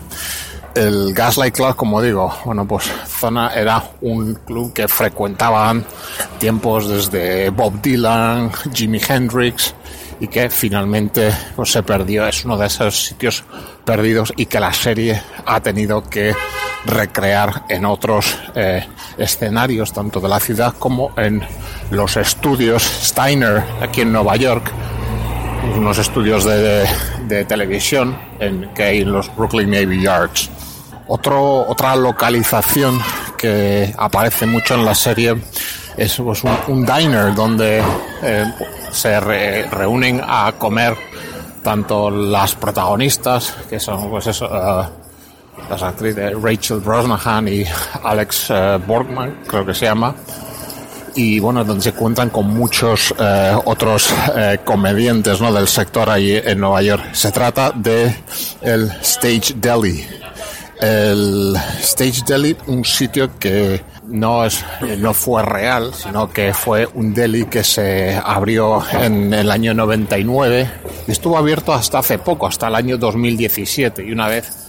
el 0.75 1.15
Gaslight 1.15 1.55
Club, 1.55 1.77
como 1.77 2.03
digo, 2.03 2.35
bueno, 2.45 2.67
pues 2.67 2.91
Zona 3.07 3.53
era 3.55 3.83
un 4.01 4.35
club 4.35 4.73
que 4.73 4.89
frecuentaban 4.89 5.85
tiempos 6.39 6.89
desde 6.89 7.51
Bob 7.51 7.81
Dylan, 7.81 8.51
Jimi 8.73 9.01
Hendrix, 9.09 9.75
y 10.21 10.29
que 10.29 10.51
finalmente 10.51 11.33
pues, 11.55 11.71
se 11.71 11.83
perdió. 11.83 12.27
Es 12.27 12.45
uno 12.45 12.57
de 12.57 12.67
esos 12.67 13.07
sitios 13.07 13.45
perdidos 13.85 14.33
y 14.37 14.47
que 14.47 14.61
la 14.61 14.73
serie 14.73 15.23
ha 15.47 15.61
tenido 15.61 16.03
que 16.03 16.35
recrear 16.87 17.65
en 17.69 17.85
otros 17.85 18.39
eh, 18.55 18.87
escenarios, 19.19 19.93
tanto 19.93 20.21
de 20.21 20.29
la 20.29 20.41
ciudad 20.41 20.75
como 20.79 21.13
en 21.17 21.43
los 21.91 22.17
estudios 22.17 22.83
Steiner 22.83 23.63
aquí 23.81 24.03
en 24.03 24.13
Nueva 24.13 24.37
York, 24.37 24.71
unos 25.77 25.99
estudios 25.99 26.45
de, 26.45 26.87
de, 27.27 27.45
televisión 27.45 28.17
en, 28.39 28.69
que 28.75 28.83
hay 28.83 29.01
en 29.01 29.13
los 29.13 29.35
Brooklyn 29.35 29.71
Navy 29.71 30.03
Yards. 30.03 30.51
Otro, 31.07 31.67
otra 31.69 31.97
localización 31.97 32.99
que 33.37 33.95
aparece 33.97 34.47
mucho 34.47 34.75
en 34.75 34.85
la 34.85 34.95
serie 34.95 35.37
es 35.97 36.17
pues, 36.17 36.43
un, 36.67 36.85
diner 36.85 37.35
donde 37.35 37.83
eh, 38.23 38.45
se 38.91 39.21
reúnen 39.21 40.21
a 40.25 40.53
comer 40.59 40.97
tanto 41.63 42.11
las 42.11 42.55
protagonistas, 42.55 43.57
que 43.69 43.81
son 43.81 44.11
pues 44.11 44.27
eso, 44.27 44.47
uh, 44.47 45.04
las 45.69 45.83
actrices 45.83 46.33
Rachel 46.41 46.81
Brosnahan 46.81 47.49
y 47.49 47.65
Alex 48.03 48.47
eh, 48.51 48.79
Borgman, 48.87 49.41
creo 49.47 49.65
que 49.65 49.75
se 49.75 49.87
llama. 49.87 50.15
Y 51.17 51.39
bueno, 51.39 51.65
donde 51.65 51.83
se 51.83 51.91
encuentran 51.91 52.31
con 52.31 52.49
muchos 52.49 53.15
eh, 53.19 53.57
otros 53.65 54.13
eh, 54.35 54.59
comediantes 54.65 55.41
¿no? 55.41 55.53
del 55.53 55.69
sector 55.69 56.11
ahí 56.11 56.41
en 56.45 56.59
Nueva 56.59 56.83
York. 56.83 57.03
Se 57.13 57.31
trata 57.31 57.71
de 57.71 58.15
el 58.63 58.91
Stage 59.01 59.55
Deli. 59.57 60.05
El 60.81 61.57
Stage 61.81 62.23
Deli, 62.27 62.57
un 62.67 62.85
sitio 62.85 63.39
que 63.39 63.81
no 64.09 64.45
es 64.45 64.65
no 64.99 65.15
fue 65.15 65.43
real, 65.43 65.95
sino 65.95 66.31
que 66.31 66.53
fue 66.53 66.87
un 66.95 67.15
deli 67.15 67.47
que 67.47 67.63
se 67.63 68.21
abrió 68.23 68.83
en 68.93 69.33
el 69.33 69.51
año 69.51 69.73
99 69.73 70.71
y 71.07 71.13
estuvo 71.13 71.39
abierto 71.39 71.73
hasta 71.73 72.01
hace 72.01 72.19
poco, 72.19 72.47
hasta 72.47 72.69
el 72.69 72.75
año 72.75 72.99
2017 72.99 74.05
y 74.05 74.13
una 74.13 74.29
vez 74.29 74.64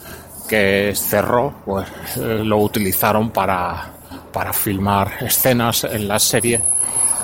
que 0.47 0.93
cerró, 0.95 1.53
pues 1.65 1.87
lo 2.17 2.57
utilizaron 2.57 3.31
para, 3.31 3.91
para 4.31 4.53
filmar 4.53 5.13
escenas 5.21 5.83
en 5.85 6.07
la 6.07 6.19
serie, 6.19 6.61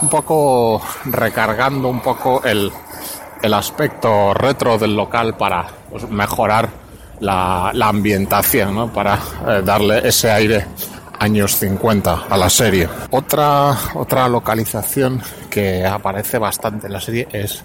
un 0.01 0.09
poco 0.09 0.81
recargando 1.05 1.87
un 1.87 1.99
poco 2.01 2.43
el, 2.43 2.71
el 3.41 3.53
aspecto 3.53 4.33
retro 4.33 4.77
del 4.77 4.95
local 4.95 5.35
para 5.35 5.67
pues, 5.89 6.09
mejorar 6.09 6.69
la, 7.19 7.71
la, 7.73 7.87
ambientación, 7.87 8.75
¿no? 8.75 8.91
para 8.91 9.15
eh, 9.47 9.61
darle 9.63 10.07
ese 10.07 10.31
aire 10.31 10.65
años 11.19 11.55
50 11.55 12.23
a 12.29 12.37
la 12.37 12.49
serie. 12.49 12.89
Otra, 13.11 13.77
otra 13.93 14.27
localización 14.27 15.21
que 15.49 15.85
aparece 15.85 16.39
bastante 16.39 16.87
en 16.87 16.93
la 16.93 16.99
serie 16.99 17.27
es 17.31 17.63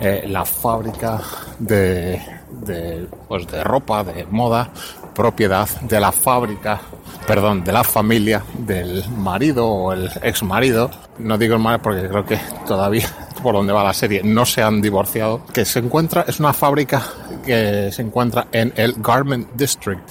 eh, 0.00 0.24
la 0.28 0.44
fábrica 0.44 1.20
de, 1.58 2.20
de, 2.50 3.06
pues 3.28 3.46
de 3.46 3.64
ropa, 3.64 4.04
de 4.04 4.26
moda, 4.26 4.70
propiedad 5.14 5.68
de 5.80 5.98
la 5.98 6.12
fábrica, 6.12 6.80
perdón, 7.26 7.64
de 7.64 7.72
la 7.72 7.82
familia 7.82 8.42
del 8.58 9.08
marido 9.10 9.66
o 9.66 9.92
el 9.92 10.10
ex 10.22 10.42
marido. 10.42 10.90
No 11.18 11.38
digo 11.38 11.54
el 11.54 11.62
marido 11.62 11.82
porque 11.82 12.08
creo 12.08 12.24
que 12.26 12.38
todavía 12.66 13.08
por 13.42 13.54
donde 13.54 13.72
va 13.72 13.82
la 13.84 13.94
serie 13.94 14.22
no 14.22 14.44
se 14.44 14.62
han 14.62 14.82
divorciado. 14.82 15.44
Que 15.52 15.64
se 15.64 15.78
encuentra, 15.78 16.24
es 16.28 16.40
una 16.40 16.52
fábrica 16.52 17.02
que 17.44 17.90
se 17.90 18.02
encuentra 18.02 18.48
en 18.52 18.72
el 18.76 18.94
Garment 18.98 19.52
District. 19.54 20.02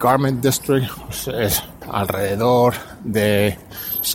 Garment 0.00 0.42
District 0.42 0.90
pues, 1.04 1.28
es 1.28 1.62
alrededor 1.90 2.74
de 3.04 3.58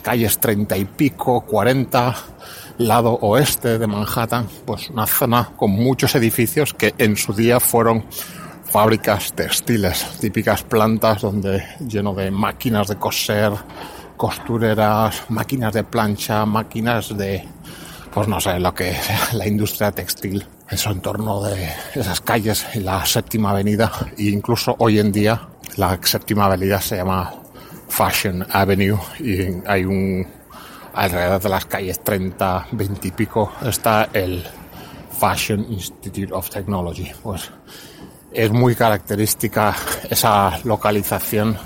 calles 0.02 0.38
treinta 0.38 0.76
y 0.76 0.84
pico, 0.84 1.42
40 1.42 2.14
lado 2.78 3.18
oeste 3.20 3.78
de 3.78 3.86
Manhattan, 3.86 4.46
pues 4.64 4.90
una 4.90 5.06
zona 5.06 5.50
con 5.56 5.70
muchos 5.70 6.14
edificios 6.14 6.74
que 6.74 6.94
en 6.98 7.16
su 7.16 7.32
día 7.32 7.60
fueron 7.60 8.04
fábricas 8.64 9.32
textiles, 9.34 10.06
típicas 10.20 10.62
plantas 10.62 11.22
donde 11.22 11.62
lleno 11.86 12.14
de 12.14 12.30
máquinas 12.30 12.88
de 12.88 12.96
coser, 12.96 13.52
costureras, 14.16 15.24
máquinas 15.28 15.74
de 15.74 15.84
plancha, 15.84 16.46
máquinas 16.46 17.16
de, 17.16 17.44
pues 18.12 18.28
no 18.28 18.40
sé, 18.40 18.58
lo 18.58 18.74
que 18.74 18.96
la 19.32 19.46
industria 19.46 19.92
textil, 19.92 20.46
eso 20.70 20.90
en 20.90 21.00
torno 21.00 21.42
de 21.42 21.68
esas 21.94 22.20
calles 22.20 22.66
y 22.74 22.80
la 22.80 23.04
séptima 23.04 23.50
avenida, 23.50 23.92
e 24.16 24.24
incluso 24.24 24.74
hoy 24.78 24.98
en 24.98 25.12
día 25.12 25.48
la 25.76 25.98
séptima 26.02 26.46
avenida 26.46 26.80
se 26.80 26.96
llama 26.96 27.32
Fashion 27.88 28.46
Avenue 28.50 28.98
y 29.20 29.48
hay 29.66 29.84
un 29.84 30.26
alrededor 30.94 31.40
de 31.40 31.48
las 31.48 31.66
calles 31.66 32.02
30, 32.02 32.68
20 32.72 33.08
y 33.08 33.10
pico, 33.10 33.52
está 33.64 34.08
el 34.12 34.44
Fashion 35.18 35.66
Institute 35.70 36.32
of 36.32 36.50
Technology. 36.50 37.10
Pues 37.22 37.50
es 38.32 38.50
muy 38.50 38.74
característica 38.74 39.74
esa 40.08 40.58
localización, 40.64 41.56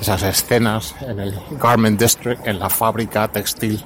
esas 0.00 0.22
escenas 0.22 0.94
en 1.00 1.20
el 1.20 1.38
Garment 1.52 2.00
District, 2.00 2.46
en 2.46 2.58
la 2.58 2.68
fábrica 2.68 3.28
textil. 3.28 3.84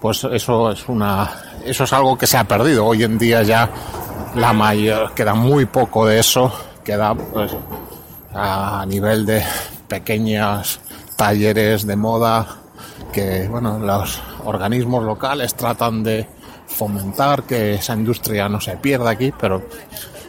Pues 0.00 0.24
eso 0.24 0.70
es 0.70 0.88
una, 0.88 1.30
eso 1.64 1.84
es 1.84 1.92
algo 1.92 2.18
que 2.18 2.26
se 2.26 2.36
ha 2.36 2.44
perdido. 2.44 2.86
Hoy 2.86 3.04
en 3.04 3.18
día 3.18 3.42
ya 3.42 3.70
la 4.34 4.52
mayor, 4.52 5.14
queda 5.14 5.34
muy 5.34 5.64
poco 5.66 6.06
de 6.06 6.18
eso, 6.18 6.52
queda 6.84 7.14
pues 7.14 7.52
a 8.34 8.84
nivel 8.86 9.24
de 9.24 9.42
pequeños 9.88 10.80
talleres 11.16 11.86
de 11.86 11.96
moda, 11.96 12.63
que 13.14 13.46
bueno, 13.48 13.78
los 13.78 14.20
organismos 14.44 15.04
locales 15.04 15.54
tratan 15.54 16.02
de 16.02 16.26
fomentar 16.66 17.44
que 17.44 17.74
esa 17.74 17.94
industria 17.94 18.48
no 18.48 18.60
se 18.60 18.76
pierda 18.76 19.10
aquí, 19.10 19.32
pero 19.38 19.62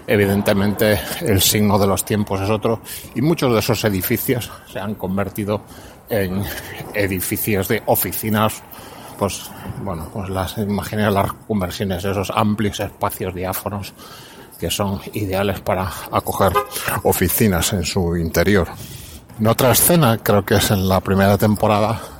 evidentemente 0.05 0.99
el 1.21 1.41
signo 1.41 1.79
de 1.79 1.87
los 1.87 2.05
tiempos 2.05 2.41
es 2.41 2.49
otro 2.49 2.81
y 3.15 3.21
muchos 3.21 3.51
de 3.51 3.59
esos 3.59 3.83
edificios 3.85 4.51
se 4.71 4.79
han 4.79 4.93
convertido 4.93 5.61
en 6.09 6.43
edificios 6.93 7.67
de 7.67 7.81
oficinas 7.87 8.61
pues 9.17 9.49
bueno 9.81 10.07
pues 10.13 10.29
las 10.29 10.59
imaginé 10.59 11.09
las 11.09 11.33
conversiones 11.47 12.05
esos 12.05 12.29
amplios 12.29 12.79
espacios 12.81 13.33
diáfonos 13.33 13.95
que 14.59 14.69
son 14.69 15.01
ideales 15.13 15.59
para 15.61 15.91
acoger 16.11 16.53
oficinas 17.03 17.73
en 17.73 17.83
su 17.83 18.15
interior. 18.15 18.67
En 19.39 19.47
otra 19.47 19.71
escena 19.71 20.17
creo 20.19 20.45
que 20.45 20.55
es 20.55 20.71
en 20.71 20.87
la 20.87 21.01
primera 21.01 21.37
temporada 21.37 22.14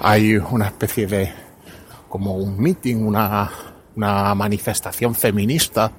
hay 0.00 0.36
una 0.36 0.66
especie 0.66 1.06
de 1.06 1.32
como 2.08 2.34
un 2.34 2.60
meeting, 2.60 2.96
una, 2.96 3.50
una 3.96 4.34
manifestación 4.34 5.14
feminista 5.14 5.92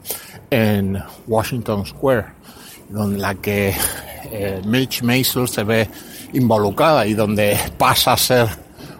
en 0.49 1.01
Washington 1.27 1.85
Square, 1.85 2.25
donde 2.89 3.19
la 3.19 3.35
que 3.35 3.75
eh, 4.31 4.61
Mitch 4.65 5.03
Maisel 5.03 5.47
se 5.47 5.63
ve 5.63 5.87
involucrada 6.33 7.05
y 7.05 7.13
donde 7.13 7.57
pasa 7.77 8.13
a 8.13 8.17
ser 8.17 8.47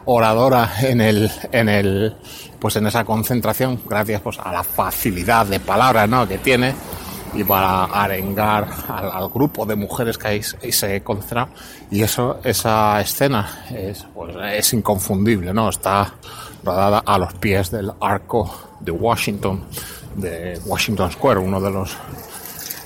oradora 0.06 0.72
en 0.82 1.02
el, 1.02 1.32
en 1.52 1.70
el, 1.70 2.16
pues 2.60 2.76
en 2.76 2.88
esa 2.88 3.04
concentración, 3.04 3.80
gracias 3.88 4.22
pues 4.22 4.40
a 4.40 4.52
la 4.52 4.64
facilidad 4.64 5.46
de 5.46 5.60
palabra, 5.60 6.08
¿no? 6.08 6.28
que 6.28 6.38
tiene 6.40 6.74
y 7.34 7.44
para 7.44 7.86
arengar 7.86 8.68
al, 8.88 9.30
grupo 9.30 9.66
de 9.66 9.76
mujeres 9.76 10.18
que 10.18 10.28
ahí, 10.28 10.42
se 10.44 11.02
concentra 11.04 11.48
y 11.92 12.02
eso 12.02 12.40
esa 12.44 13.00
escena 13.02 13.66
es 13.72 14.06
pues 14.14 14.36
es 14.54 14.74
inconfundible 14.74 15.54
no 15.54 15.70
está 15.70 16.14
rodada 16.64 17.00
a 17.00 17.18
los 17.18 17.34
pies 17.36 17.72
del 17.72 17.92
arco 18.00 18.72
de 18.80 18.92
Washington 18.92 19.64
de 20.16 20.60
Washington 20.66 21.12
Square 21.12 21.40
uno 21.40 21.62
de 21.62 21.72
los 21.72 21.96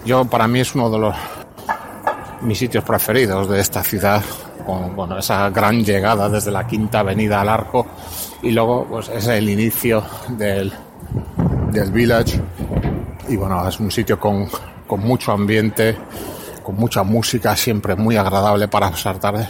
yo 0.05 0.25
para 0.25 0.47
mí 0.47 0.59
es 0.59 0.75
uno 0.75 0.89
de 0.89 0.99
los 0.99 1.15
mis 2.41 2.57
sitios 2.57 2.83
preferidos 2.83 3.49
de 3.49 3.59
esta 3.59 3.83
ciudad 3.83 4.21
con 4.65 4.95
bueno, 4.95 5.17
esa 5.17 5.49
gran 5.49 5.83
llegada 5.83 6.29
desde 6.29 6.51
la 6.51 6.67
quinta 6.67 6.99
avenida 6.99 7.41
al 7.41 7.49
arco 7.49 7.87
y 8.41 8.51
luego 8.51 8.85
pues 8.89 9.09
es 9.09 9.27
el 9.27 9.49
inicio 9.49 10.03
del 10.29 10.71
del 11.71 11.91
village 11.91 12.39
y 13.27 13.35
bueno, 13.35 13.67
es 13.67 13.79
un 13.79 13.91
sitio 13.91 14.19
con, 14.19 14.47
con 14.87 15.01
mucho 15.01 15.31
ambiente, 15.31 15.97
con 16.63 16.75
mucha 16.75 17.03
música, 17.03 17.55
siempre 17.55 17.95
muy 17.95 18.15
agradable 18.17 18.67
para 18.67 18.89
pasar 18.89 19.19
tarde. 19.19 19.47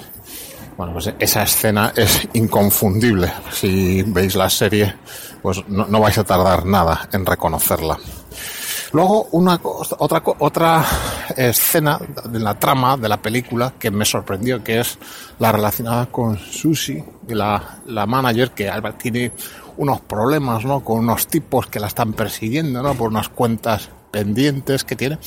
Bueno, 0.78 0.94
pues 0.94 1.14
esa 1.20 1.44
escena 1.44 1.94
es 1.96 2.28
inconfundible. 2.34 3.32
Si 3.52 4.02
veis 4.04 4.36
la 4.36 4.50
serie, 4.50 4.96
pues 5.42 5.64
no, 5.68 5.86
no 5.86 6.00
vais 6.00 6.18
a 6.18 6.24
tardar 6.24 6.66
nada 6.66 7.08
en 7.12 7.26
reconocerla. 7.26 7.98
Luego, 8.94 9.28
una 9.32 9.60
otra, 9.64 10.22
otra 10.38 10.86
escena 11.36 12.00
de 12.30 12.40
la 12.40 12.54
trama 12.60 12.96
de 12.96 13.10
la 13.10 13.20
película 13.20 13.74
que 13.80 13.90
me 13.90 14.06
sorprendió, 14.06 14.64
que 14.64 14.82
es 14.82 15.00
la 15.40 15.52
relacionada 15.52 16.06
con 16.06 16.38
Susie, 16.38 17.04
la, 17.28 17.80
la 17.88 18.06
manager, 18.06 18.52
que 18.52 18.72
tiene 19.00 19.32
unos 19.78 20.02
problemas, 20.02 20.66
¿no? 20.66 20.84
Con 20.84 21.00
unos 21.00 21.28
tipos 21.28 21.68
que 21.68 21.80
la 21.80 21.88
están 21.88 22.14
persiguiendo, 22.14 22.82
¿no? 22.82 22.94
Por 22.96 23.10
unas 23.10 23.30
cuentas 23.30 23.90
pendientes 24.12 24.84
que 24.84 24.96
tiene. 24.96 25.18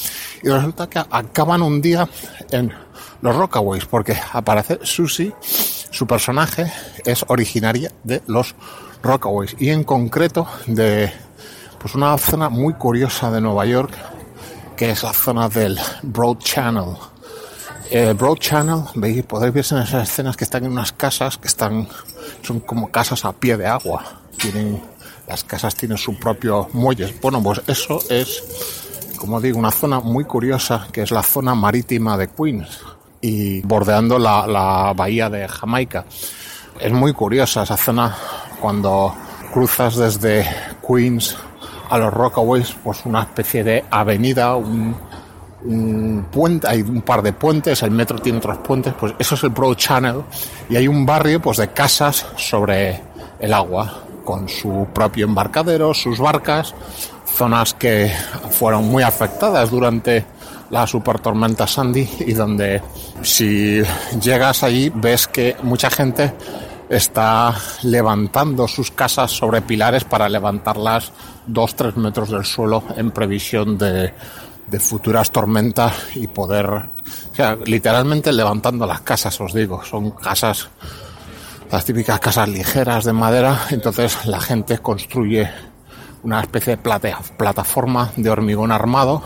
Y 0.42 0.48
resulta 0.48 0.88
que 0.88 0.98
acaban 0.98 1.62
un 1.62 1.82
día 1.82 2.09
en 2.50 2.72
los 3.20 3.35
Rockaways, 3.35 3.87
porque 3.87 4.16
aparece 4.32 4.78
Susie, 4.82 5.35
su 5.90 6.06
personaje 6.06 6.70
es 7.04 7.24
originaria 7.28 7.90
de 8.04 8.22
los 8.26 8.54
Rockaways 9.02 9.56
y 9.59 9.70
en 9.70 9.85
concreto 9.85 10.46
de 10.66 11.12
pues 11.78 11.94
una 11.94 12.16
zona 12.18 12.48
muy 12.48 12.74
curiosa 12.74 13.30
de 13.30 13.40
Nueva 13.40 13.66
York, 13.66 13.92
que 14.76 14.90
es 14.90 15.02
la 15.02 15.12
zona 15.12 15.48
del 15.48 15.78
Broad 16.02 16.38
Channel. 16.38 16.96
El 17.90 18.14
Broad 18.14 18.38
Channel, 18.38 18.82
veis, 18.96 19.24
podéis 19.24 19.54
ver 19.54 19.64
en 19.70 19.78
esas 19.85 20.09
escenas 20.09 20.37
que 20.37 20.44
están 20.44 20.64
en 20.64 20.72
unas 20.72 20.92
casas 20.92 21.38
que 21.38 21.46
están, 21.46 21.88
son 22.42 22.61
como 22.61 22.90
casas 22.90 23.24
a 23.24 23.32
pie 23.32 23.56
de 23.56 23.66
agua. 23.66 24.22
Tienen, 24.37 24.83
las 25.27 25.44
casas 25.44 25.75
tienen 25.75 25.99
su 25.99 26.18
propio 26.18 26.68
muelles. 26.72 27.20
Bueno, 27.20 27.42
pues 27.42 27.62
eso 27.66 28.01
es, 28.09 29.12
como 29.18 29.40
digo, 29.40 29.59
una 29.59 29.70
zona 29.70 30.01
muy 30.01 30.25
curiosa, 30.25 30.88
que 30.92 31.03
es 31.03 31.11
la 31.11 31.22
zona 31.22 31.55
marítima 31.55 32.16
de 32.16 32.29
Queens 32.29 32.81
y 33.20 33.61
bordeando 33.62 34.18
la, 34.18 34.46
la 34.46 34.92
bahía 34.94 35.29
de 35.31 35.49
Jamaica. 35.49 36.05
Es 36.79 36.92
muy 36.92 37.12
curiosa 37.12 37.62
esa 37.62 37.77
zona 37.77 38.16
cuando 38.61 39.14
cruzas 39.53 39.96
desde 39.96 40.46
Queens 40.87 41.37
a 41.88 41.99
los 41.99 42.12
Rockaways, 42.12 42.77
pues 42.83 43.05
una 43.05 43.22
especie 43.22 43.64
de 43.64 43.85
avenida, 43.90 44.57
un, 44.57 44.94
un 45.64 46.27
puente, 46.31 46.68
hay 46.68 46.83
un 46.83 47.03
par 47.03 47.22
de 47.22 47.33
puentes, 47.33 47.83
el 47.83 47.90
metro 47.90 48.18
tiene 48.18 48.38
otros 48.38 48.59
puentes, 48.59 48.94
pues 48.94 49.14
eso 49.18 49.35
es 49.35 49.42
el 49.44 49.51
Broad 49.51 49.77
Channel 49.77 50.22
y 50.68 50.77
hay 50.77 50.88
un 50.88 51.07
barrio 51.07 51.40
pues 51.40 51.59
de 51.59 51.68
casas 51.68 52.27
sobre 52.37 53.01
el 53.38 53.53
agua 53.53 54.03
con 54.27 54.51
su 54.51 54.89
propio 54.93 55.25
embarcadero, 55.25 55.95
sus 55.95 56.19
barcas, 56.19 56.75
zonas 57.25 57.73
que 57.73 58.12
fueron 58.51 58.85
muy 58.89 59.03
afectadas 59.03 59.71
durante 59.71 60.27
la 60.69 60.87
super 60.87 61.21
tormenta 61.21 61.67
Sandy 61.67 62.07
y 62.27 62.35
donde 62.35 62.83
si 63.23 63.81
llegas 64.21 64.62
allí 64.62 64.91
ves 64.95 65.29
que 65.29 65.57
mucha 65.62 65.89
gente 65.89 66.35
está 66.89 67.55
levantando 67.83 68.69
sus 68.69 68.91
casas 68.91 69.31
sobre 69.31 69.62
pilares 69.62 70.05
para 70.05 70.29
levantarlas 70.29 71.12
dos, 71.47 71.75
tres 71.75 71.97
metros 71.97 72.31
del 72.31 72.45
suelo 72.45 72.83
en 72.97 73.11
previsión 73.12 73.79
de, 73.79 74.12
de 74.67 74.81
futuras 74.81 75.31
tormentas 75.31 75.93
y 76.15 76.27
poder, 76.27 76.67
o 76.67 76.85
sea, 77.35 77.57
literalmente 77.65 78.33
levantando 78.33 78.87
las 78.87 79.01
casas, 79.03 79.41
os 79.41 79.53
digo, 79.53 79.83
son 79.85 80.11
casas, 80.12 80.69
las 81.70 81.85
típicas 81.85 82.20
casas 82.20 82.48
ligeras 82.48 83.05
de 83.05 83.12
madera, 83.12 83.66
entonces 83.70 84.26
la 84.26 84.40
gente 84.40 84.79
construye 84.79 85.48
una 86.22 86.40
especie 86.40 86.76
de 86.76 86.83
plataforma 87.37 88.11
de 88.16 88.31
hormigón 88.31 88.72
armado 88.72 89.22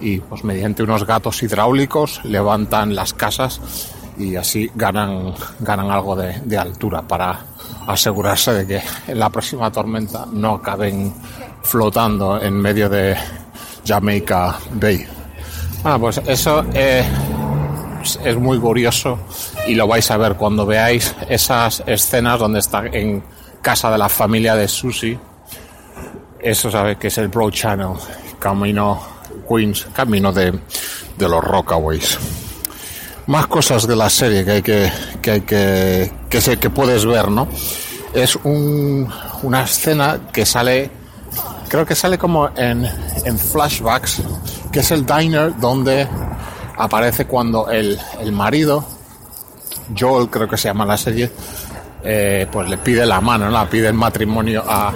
y 0.00 0.18
pues 0.18 0.44
mediante 0.44 0.82
unos 0.82 1.06
gatos 1.06 1.42
hidráulicos 1.42 2.24
levantan 2.24 2.94
las 2.94 3.12
casas 3.12 3.60
y 4.16 4.34
así 4.34 4.70
ganan, 4.74 5.34
ganan 5.60 5.90
algo 5.90 6.16
de, 6.16 6.58
altura 6.58 7.02
para 7.02 7.38
asegurarse 7.86 8.52
de 8.52 8.66
que 8.66 8.82
en 9.06 9.18
la 9.18 9.30
próxima 9.30 9.70
tormenta 9.70 10.26
no 10.32 10.54
acaben 10.54 11.12
flotando 11.62 12.40
en 12.40 12.54
medio 12.54 12.88
de 12.88 13.16
Jamaica 13.86 14.56
Bay. 14.72 15.06
Bueno, 15.82 16.00
pues 16.00 16.20
eso 16.26 16.64
es, 16.72 17.06
es 18.24 18.36
muy 18.36 18.58
curioso 18.58 19.18
y 19.68 19.74
lo 19.74 19.86
vais 19.86 20.10
a 20.10 20.16
ver 20.16 20.34
cuando 20.34 20.64
veáis 20.64 21.14
esas 21.28 21.82
escenas 21.86 22.40
donde 22.40 22.60
está 22.60 22.86
en 22.86 23.22
casa 23.60 23.90
de 23.90 23.98
la 23.98 24.08
familia 24.08 24.54
de 24.54 24.66
Susie. 24.66 25.18
Eso 26.40 26.70
sabe 26.70 26.96
que 26.96 27.08
es 27.08 27.18
el 27.18 27.28
Broad 27.28 27.50
Channel, 27.50 27.92
camino 28.38 29.00
Queens, 29.48 29.86
camino 29.92 30.32
de, 30.32 30.58
de 31.16 31.28
los 31.28 31.44
Rockaways. 31.44 32.18
Más 33.26 33.46
cosas 33.46 33.86
de 33.86 33.94
la 33.94 34.08
serie 34.08 34.44
que 34.44 34.50
hay 34.50 34.62
que, 34.62 34.92
que 35.20 35.30
hay 35.30 35.40
que, 35.42 36.12
que 36.30 36.40
sé 36.40 36.56
que 36.56 36.70
puedes 36.70 37.04
ver, 37.04 37.30
¿no? 37.30 37.46
Es 38.14 38.36
un, 38.36 39.06
una 39.42 39.64
escena 39.64 40.18
que 40.32 40.46
sale 40.46 40.90
creo 41.68 41.84
que 41.84 41.94
sale 41.94 42.16
como 42.16 42.48
en, 42.56 42.88
en 43.24 43.38
flashbacks, 43.38 44.22
que 44.72 44.80
es 44.80 44.90
el 44.90 45.04
diner 45.04 45.54
donde 45.58 46.08
aparece 46.76 47.26
cuando 47.26 47.68
el, 47.68 47.98
el 48.20 48.32
marido, 48.32 48.84
Joel 49.98 50.28
creo 50.28 50.48
que 50.48 50.56
se 50.56 50.68
llama 50.68 50.84
la 50.84 50.96
serie, 50.96 51.30
eh, 52.02 52.46
pues 52.50 52.68
le 52.68 52.78
pide 52.78 53.04
la 53.06 53.20
mano, 53.20 53.50
¿no? 53.50 53.70
pide 53.70 53.88
el 53.88 53.94
matrimonio 53.94 54.62
a 54.66 54.92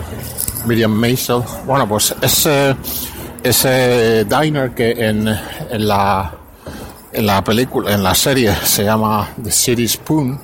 Miriam 0.67 0.93
Maisel. 0.93 1.43
Bueno, 1.67 1.89
pues 1.89 2.15
ese, 2.21 2.77
ese 3.43 4.25
diner 4.25 4.73
que 4.75 4.91
en, 4.93 5.29
en 5.29 5.89
la 5.89 6.33
en 7.13 7.27
la 7.27 7.45
película, 7.45 7.93
en 7.93 8.03
la 8.03 8.15
serie 8.15 8.55
se 8.55 8.85
llama 8.85 9.29
The 9.43 9.51
City 9.51 9.87
Spoon, 9.87 10.41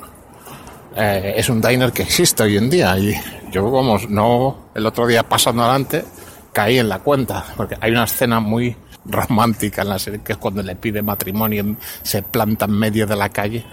eh, 0.95 1.33
es 1.37 1.49
un 1.49 1.61
diner 1.61 1.91
que 1.91 2.03
existe 2.03 2.43
hoy 2.43 2.57
en 2.57 2.69
día 2.69 2.97
y 2.97 3.15
yo 3.51 3.69
vamos, 3.71 4.09
no 4.09 4.69
el 4.75 4.85
otro 4.85 5.07
día 5.07 5.23
pasando 5.23 5.63
adelante 5.63 6.05
caí 6.53 6.77
en 6.77 6.89
la 6.89 6.99
cuenta, 6.99 7.45
porque 7.55 7.77
hay 7.79 7.91
una 7.91 8.03
escena 8.03 8.39
muy 8.39 8.75
romántica 9.09 9.81
en 9.81 9.89
la 9.89 9.99
serie, 9.99 10.21
que 10.21 10.33
es 10.33 10.37
cuando 10.37 10.61
le 10.63 10.75
pide 10.75 11.01
matrimonio, 11.01 11.75
se 12.03 12.23
planta 12.23 12.65
en 12.65 12.71
medio 12.71 13.05
de 13.07 13.15
la 13.15 13.29
calle, 13.29 13.65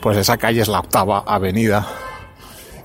pues 0.00 0.16
esa 0.16 0.36
calle 0.36 0.62
es 0.62 0.68
la 0.68 0.80
octava 0.80 1.24
avenida. 1.26 1.86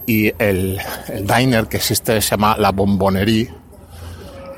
Y 0.06 0.34
el, 0.39 0.80
el 1.08 1.28
diner 1.28 1.67
que 1.67 1.78
existe 1.78 2.19
se 2.22 2.32
llama 2.32 2.56
La 2.58 2.72
Bombonería, 2.72 3.54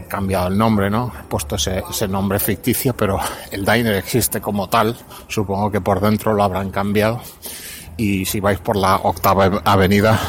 cambiado 0.08 0.48
el 0.48 0.58
nombre, 0.58 0.90
¿no? 0.90 1.12
He 1.18 1.24
puesto 1.24 1.56
ese, 1.56 1.84
ese 1.90 2.08
nombre 2.08 2.38
ficticio, 2.38 2.94
pero 2.94 3.20
el 3.50 3.66
diner 3.66 3.96
existe 3.96 4.42
como 4.42 4.68
tal, 4.68 4.96
supongo 5.28 5.72
que 5.72 5.80
por 5.80 6.02
dentro 6.02 6.34
lo 6.34 6.44
habrán 6.44 6.70
cambiado. 6.70 7.22
Y 7.98 8.26
si 8.26 8.40
vais 8.40 8.60
por 8.60 8.76
la 8.76 8.96
octava 8.96 9.62
avenida, 9.64 10.20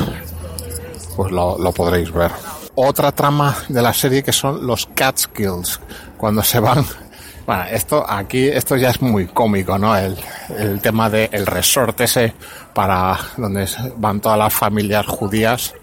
pues 1.16 1.32
lo, 1.32 1.58
lo 1.58 1.72
podréis 1.72 2.12
ver. 2.12 2.30
Otra 2.74 3.12
trama 3.12 3.56
de 3.68 3.82
la 3.82 3.92
serie 3.92 4.22
que 4.22 4.32
son 4.32 4.66
los 4.66 4.86
Catskills, 4.94 5.80
cuando 6.16 6.42
se 6.42 6.60
van 6.60 6.84
bueno, 7.46 7.64
esto 7.70 8.04
aquí, 8.08 8.48
esto 8.48 8.76
ya 8.76 8.90
es 8.90 9.02
muy 9.02 9.26
cómico, 9.26 9.78
¿no? 9.78 9.96
El, 9.96 10.16
el 10.58 10.80
tema 10.80 11.10
del 11.10 11.28
el 11.32 11.46
resort 11.46 12.00
ese 12.00 12.34
para 12.74 13.18
donde 13.36 13.68
van 13.96 14.20
todas 14.20 14.38
las 14.38 14.52
familias 14.52 15.06
judías, 15.06 15.74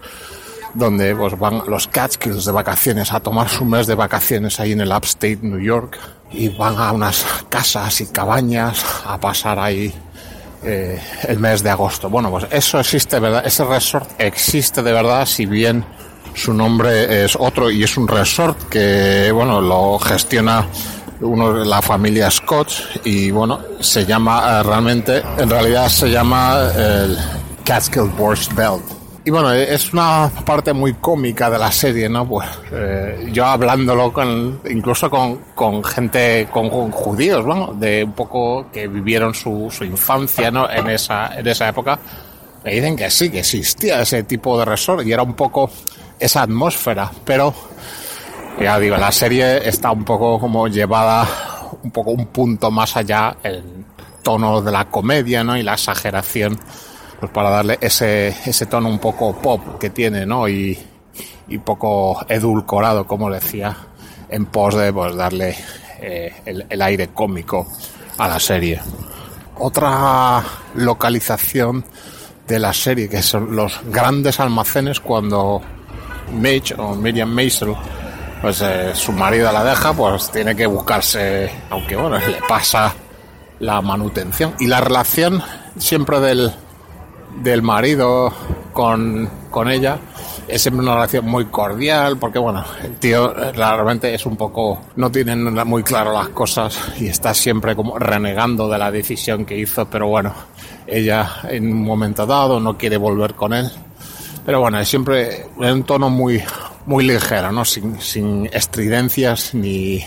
donde 0.74 1.14
pues 1.14 1.38
van 1.38 1.62
los 1.66 1.88
Catskills 1.88 2.44
de 2.44 2.52
vacaciones 2.52 3.12
a 3.12 3.20
tomar 3.20 3.48
su 3.48 3.64
mes 3.64 3.86
de 3.86 3.94
vacaciones 3.94 4.60
ahí 4.60 4.72
en 4.72 4.80
el 4.80 4.90
upstate 4.90 5.38
New 5.42 5.60
York 5.60 5.98
y 6.32 6.48
van 6.48 6.78
a 6.78 6.92
unas 6.92 7.24
casas 7.48 8.00
y 8.00 8.06
cabañas 8.06 8.84
a 9.04 9.18
pasar 9.18 9.58
ahí 9.58 9.92
eh, 10.62 11.00
el 11.26 11.38
mes 11.38 11.62
de 11.62 11.70
agosto. 11.70 12.08
Bueno, 12.08 12.30
pues 12.30 12.46
eso 12.50 12.78
existe, 12.78 13.18
¿verdad? 13.18 13.46
Ese 13.46 13.64
resort 13.64 14.08
existe 14.18 14.82
de 14.82 14.92
verdad, 14.92 15.26
si 15.26 15.46
bien 15.46 15.84
su 16.34 16.52
nombre 16.52 17.24
es 17.24 17.36
otro 17.38 17.70
y 17.70 17.82
es 17.82 17.96
un 17.96 18.06
resort 18.06 18.68
que, 18.68 19.30
bueno, 19.32 19.60
lo 19.60 19.98
gestiona 19.98 20.66
uno 21.20 21.52
de 21.52 21.64
la 21.64 21.82
familia 21.82 22.30
Scott 22.30 22.70
y, 23.04 23.30
bueno, 23.30 23.60
se 23.80 24.04
llama 24.04 24.60
eh, 24.60 24.62
realmente, 24.62 25.22
en 25.38 25.50
realidad 25.50 25.88
se 25.88 26.10
llama 26.10 26.70
el 26.76 27.16
Catskill 27.64 28.10
Borscht 28.16 28.54
Belt. 28.54 29.00
Y 29.22 29.30
bueno, 29.30 29.52
es 29.52 29.92
una 29.92 30.30
parte 30.46 30.72
muy 30.72 30.94
cómica 30.94 31.50
de 31.50 31.58
la 31.58 31.70
serie, 31.70 32.08
¿no? 32.08 32.26
Pues 32.26 32.48
eh, 32.72 33.28
yo 33.30 33.44
hablándolo 33.44 34.12
con, 34.12 34.60
incluso 34.70 35.10
con, 35.10 35.36
con 35.54 35.84
gente, 35.84 36.48
con, 36.50 36.70
con, 36.70 36.90
judíos, 36.90 37.44
¿no? 37.44 37.74
De 37.74 38.02
un 38.02 38.12
poco 38.12 38.70
que 38.72 38.88
vivieron 38.88 39.34
su, 39.34 39.68
su 39.70 39.84
infancia, 39.84 40.50
¿no? 40.50 40.70
En 40.70 40.88
esa, 40.88 41.38
en 41.38 41.46
esa 41.46 41.68
época, 41.68 41.98
me 42.64 42.72
dicen 42.72 42.96
que 42.96 43.10
sí, 43.10 43.30
que 43.30 43.40
existía 43.40 44.00
ese 44.00 44.22
tipo 44.22 44.58
de 44.58 44.64
resort 44.64 45.06
y 45.06 45.12
era 45.12 45.22
un 45.22 45.34
poco 45.34 45.70
esa 46.18 46.42
atmósfera, 46.42 47.10
pero 47.24 47.54
ya 48.60 48.78
digo, 48.78 48.96
la 48.96 49.10
serie 49.10 49.66
está 49.68 49.90
un 49.90 50.04
poco 50.04 50.38
como 50.38 50.68
llevada 50.68 51.26
un 51.82 51.90
poco 51.90 52.10
un 52.10 52.26
punto 52.26 52.70
más 52.70 52.96
allá 52.96 53.36
el 53.42 53.62
tono 54.22 54.60
de 54.60 54.70
la 54.70 54.86
comedia, 54.86 55.42
¿no? 55.42 55.56
Y 55.56 55.62
la 55.62 55.74
exageración, 55.74 56.58
pues 57.18 57.32
para 57.32 57.50
darle 57.50 57.78
ese, 57.80 58.28
ese 58.28 58.66
tono 58.66 58.88
un 58.88 58.98
poco 58.98 59.34
pop 59.40 59.78
que 59.78 59.90
tiene, 59.90 60.26
¿no? 60.26 60.48
Y, 60.48 60.78
y 61.48 61.58
poco 61.58 62.24
edulcorado, 62.28 63.06
como 63.06 63.30
decía, 63.30 63.76
en 64.28 64.46
pos 64.46 64.74
de 64.74 64.92
pues, 64.92 65.16
darle 65.16 65.56
eh, 66.00 66.34
el, 66.44 66.66
el 66.68 66.82
aire 66.82 67.08
cómico 67.08 67.66
a 68.18 68.28
la 68.28 68.38
serie. 68.38 68.80
Otra 69.58 70.42
localización 70.74 71.84
de 72.46 72.58
la 72.58 72.72
serie, 72.72 73.08
que 73.08 73.22
son 73.22 73.54
los 73.54 73.80
grandes 73.86 74.40
almacenes 74.40 75.00
cuando 75.00 75.60
Mitch 76.32 76.74
o 76.78 76.94
Miriam 76.94 77.30
Maisel, 77.30 77.74
pues 78.40 78.62
eh, 78.62 78.94
su 78.94 79.12
marido 79.12 79.52
la 79.52 79.62
deja, 79.62 79.92
pues 79.92 80.30
tiene 80.30 80.56
que 80.56 80.66
buscarse, 80.66 81.50
aunque 81.70 81.96
bueno, 81.96 82.18
le 82.18 82.38
pasa 82.48 82.94
la 83.58 83.80
manutención. 83.82 84.54
Y 84.58 84.66
la 84.66 84.80
relación 84.80 85.42
siempre 85.76 86.20
del, 86.20 86.52
del 87.42 87.62
marido 87.62 88.32
con, 88.72 89.28
con 89.50 89.70
ella 89.70 89.98
es 90.48 90.62
siempre 90.62 90.82
una 90.82 90.94
relación 90.94 91.26
muy 91.26 91.46
cordial, 91.46 92.16
porque 92.18 92.38
bueno, 92.38 92.64
el 92.82 92.96
tío 92.96 93.36
eh, 93.36 93.52
realmente 93.52 94.12
es 94.14 94.24
un 94.24 94.36
poco, 94.36 94.86
no 94.96 95.10
tiene 95.10 95.36
muy 95.36 95.82
claro 95.82 96.12
las 96.12 96.30
cosas 96.30 96.78
y 96.98 97.08
está 97.08 97.34
siempre 97.34 97.76
como 97.76 97.98
renegando 97.98 98.68
de 98.68 98.78
la 98.78 98.90
decisión 98.90 99.44
que 99.44 99.56
hizo, 99.56 99.84
pero 99.88 100.08
bueno, 100.08 100.32
ella 100.86 101.40
en 101.44 101.70
un 101.70 101.84
momento 101.84 102.26
dado 102.26 102.58
no 102.58 102.76
quiere 102.76 102.96
volver 102.96 103.34
con 103.34 103.52
él 103.52 103.70
pero 104.44 104.60
bueno, 104.60 104.78
es 104.78 104.88
siempre 104.88 105.46
en 105.60 105.72
un 105.72 105.82
tono 105.84 106.10
muy, 106.10 106.42
muy 106.86 107.04
ligero, 107.06 107.52
¿no? 107.52 107.64
Sin, 107.64 108.00
sin 108.00 108.48
estridencias 108.52 109.54
ni, 109.54 110.04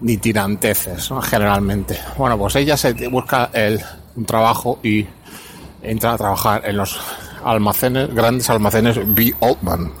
ni 0.00 0.16
tiranteces, 0.16 1.10
¿no? 1.10 1.20
Generalmente. 1.22 1.98
Bueno, 2.16 2.38
pues 2.38 2.56
ella 2.56 2.76
se 2.76 2.92
busca 3.08 3.50
el, 3.52 3.80
un 4.16 4.24
trabajo 4.24 4.78
y 4.82 5.06
entra 5.82 6.12
a 6.12 6.18
trabajar 6.18 6.62
en 6.64 6.76
los 6.76 6.98
almacenes, 7.44 8.14
grandes 8.14 8.48
almacenes 8.50 8.98
B. 9.14 9.34
Altman. 9.40 9.92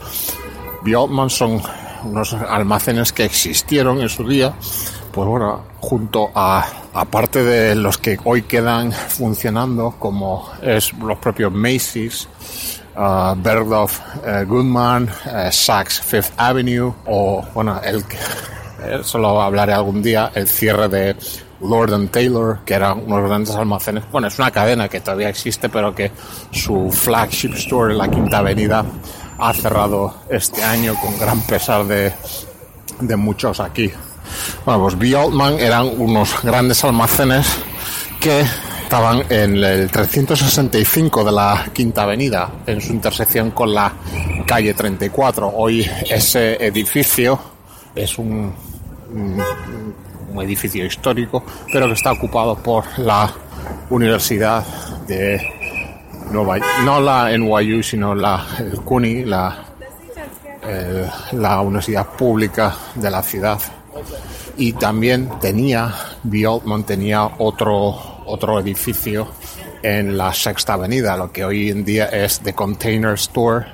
B. 0.82 0.94
Altman 0.94 1.30
son 1.30 1.62
unos 2.04 2.32
almacenes 2.32 3.12
que 3.12 3.24
existieron 3.24 4.00
en 4.00 4.08
su 4.08 4.26
día, 4.26 4.54
pues 5.12 5.28
bueno, 5.28 5.64
junto 5.80 6.30
a, 6.34 6.66
aparte 6.94 7.42
de 7.44 7.74
los 7.74 7.98
que 7.98 8.18
hoy 8.24 8.42
quedan 8.42 8.92
funcionando, 8.92 9.94
como 9.98 10.48
es 10.62 10.92
los 10.94 11.18
propios 11.18 11.52
Macy's, 11.52 12.28
uh, 12.96 13.34
uh, 13.34 14.44
Goodman, 14.46 15.08
uh, 15.26 15.50
Saks 15.50 16.00
Fifth 16.00 16.32
Avenue 16.36 16.92
o, 17.06 17.44
bueno, 17.54 17.80
el, 17.84 18.04
eso 19.00 19.18
lo 19.18 19.40
hablaré 19.40 19.72
algún 19.72 20.02
día, 20.02 20.30
el 20.34 20.48
cierre 20.48 20.88
de 20.88 21.16
Lord 21.60 22.08
Taylor, 22.10 22.60
que 22.64 22.74
eran 22.74 23.02
unos 23.04 23.28
grandes 23.28 23.54
almacenes. 23.54 24.04
Bueno, 24.10 24.28
es 24.28 24.38
una 24.38 24.50
cadena 24.50 24.88
que 24.88 25.00
todavía 25.00 25.28
existe, 25.28 25.68
pero 25.68 25.94
que 25.94 26.10
su 26.50 26.90
flagship 26.90 27.52
store 27.54 27.92
en 27.92 27.98
la 27.98 28.08
Quinta 28.08 28.38
Avenida 28.38 28.84
ha 29.38 29.52
cerrado 29.52 30.14
este 30.30 30.62
año 30.62 30.94
con 31.00 31.18
gran 31.18 31.40
pesar 31.42 31.84
de, 31.84 32.12
de 33.00 33.16
muchos 33.16 33.60
aquí. 33.60 33.92
Bueno, 34.64 34.82
pues 34.82 34.98
B. 34.98 35.14
Altman 35.16 35.58
eran 35.58 35.90
unos 36.00 36.42
grandes 36.42 36.82
almacenes 36.84 37.46
que 38.20 38.44
estaban 38.90 39.22
en 39.30 39.62
el 39.62 39.88
365 39.88 41.22
de 41.22 41.30
la 41.30 41.68
Quinta 41.72 42.02
Avenida, 42.02 42.50
en 42.66 42.80
su 42.80 42.92
intersección 42.92 43.52
con 43.52 43.72
la 43.72 43.92
calle 44.44 44.74
34. 44.74 45.46
Hoy 45.46 45.88
ese 46.10 46.56
edificio 46.66 47.38
es 47.94 48.18
un, 48.18 48.52
un 49.14 50.42
edificio 50.42 50.84
histórico, 50.84 51.44
pero 51.72 51.86
que 51.86 51.92
está 51.92 52.10
ocupado 52.10 52.56
por 52.56 52.84
la 52.98 53.32
Universidad 53.90 54.66
de 55.06 55.40
Nueva 56.32 56.58
no 56.84 57.00
la 57.00 57.30
NYU, 57.38 57.84
sino 57.84 58.12
la 58.12 58.44
el 58.58 58.80
CUNY, 58.80 59.24
la, 59.24 59.66
la 61.30 61.60
universidad 61.60 62.08
pública 62.08 62.74
de 62.96 63.08
la 63.08 63.22
ciudad. 63.22 63.60
Y 64.56 64.72
también 64.72 65.30
tenía, 65.40 65.94
B. 66.24 66.44
Altman 66.44 66.82
tenía 66.82 67.24
otro, 67.38 68.09
otro 68.30 68.60
edificio 68.60 69.28
en 69.82 70.16
la 70.16 70.32
Sexta 70.32 70.74
Avenida, 70.74 71.16
lo 71.16 71.32
que 71.32 71.44
hoy 71.44 71.70
en 71.70 71.84
día 71.84 72.06
es 72.06 72.40
The 72.40 72.54
Container 72.54 73.14
Store, 73.14 73.66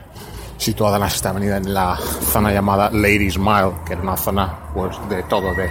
situada 0.56 0.96
en 0.96 1.02
la 1.02 1.10
Sexta 1.10 1.30
Avenida 1.30 1.58
en 1.58 1.74
la 1.74 1.96
zona 1.96 2.52
llamada 2.52 2.90
Ladies 2.90 3.38
Mile, 3.38 3.72
que 3.86 3.94
es 3.94 4.00
una 4.00 4.16
zona 4.16 4.58
pues 4.74 4.96
de 5.08 5.22
todo, 5.24 5.52
de 5.54 5.70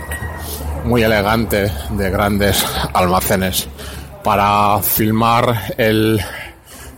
muy 0.84 1.04
elegante, 1.04 1.72
de 1.92 2.10
grandes 2.10 2.66
almacenes. 2.94 3.68
Para 4.24 4.80
filmar 4.82 5.76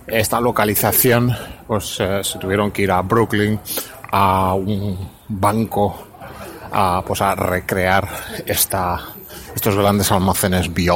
esta 0.08 0.40
localización, 0.40 1.36
pues 1.68 1.98
eh, 2.00 2.22
se 2.24 2.40
tuvieron 2.40 2.72
que 2.72 2.84
ir 2.84 2.92
a 2.92 3.02
Brooklyn 3.02 3.60
a 4.12 4.54
un 4.54 4.98
banco 5.28 6.08
a, 6.72 7.04
pues 7.06 7.22
a 7.22 7.36
recrear 7.36 8.08
estos 8.46 9.76
grandes 9.76 10.12
almacenes 10.12 10.74
B. 10.74 10.90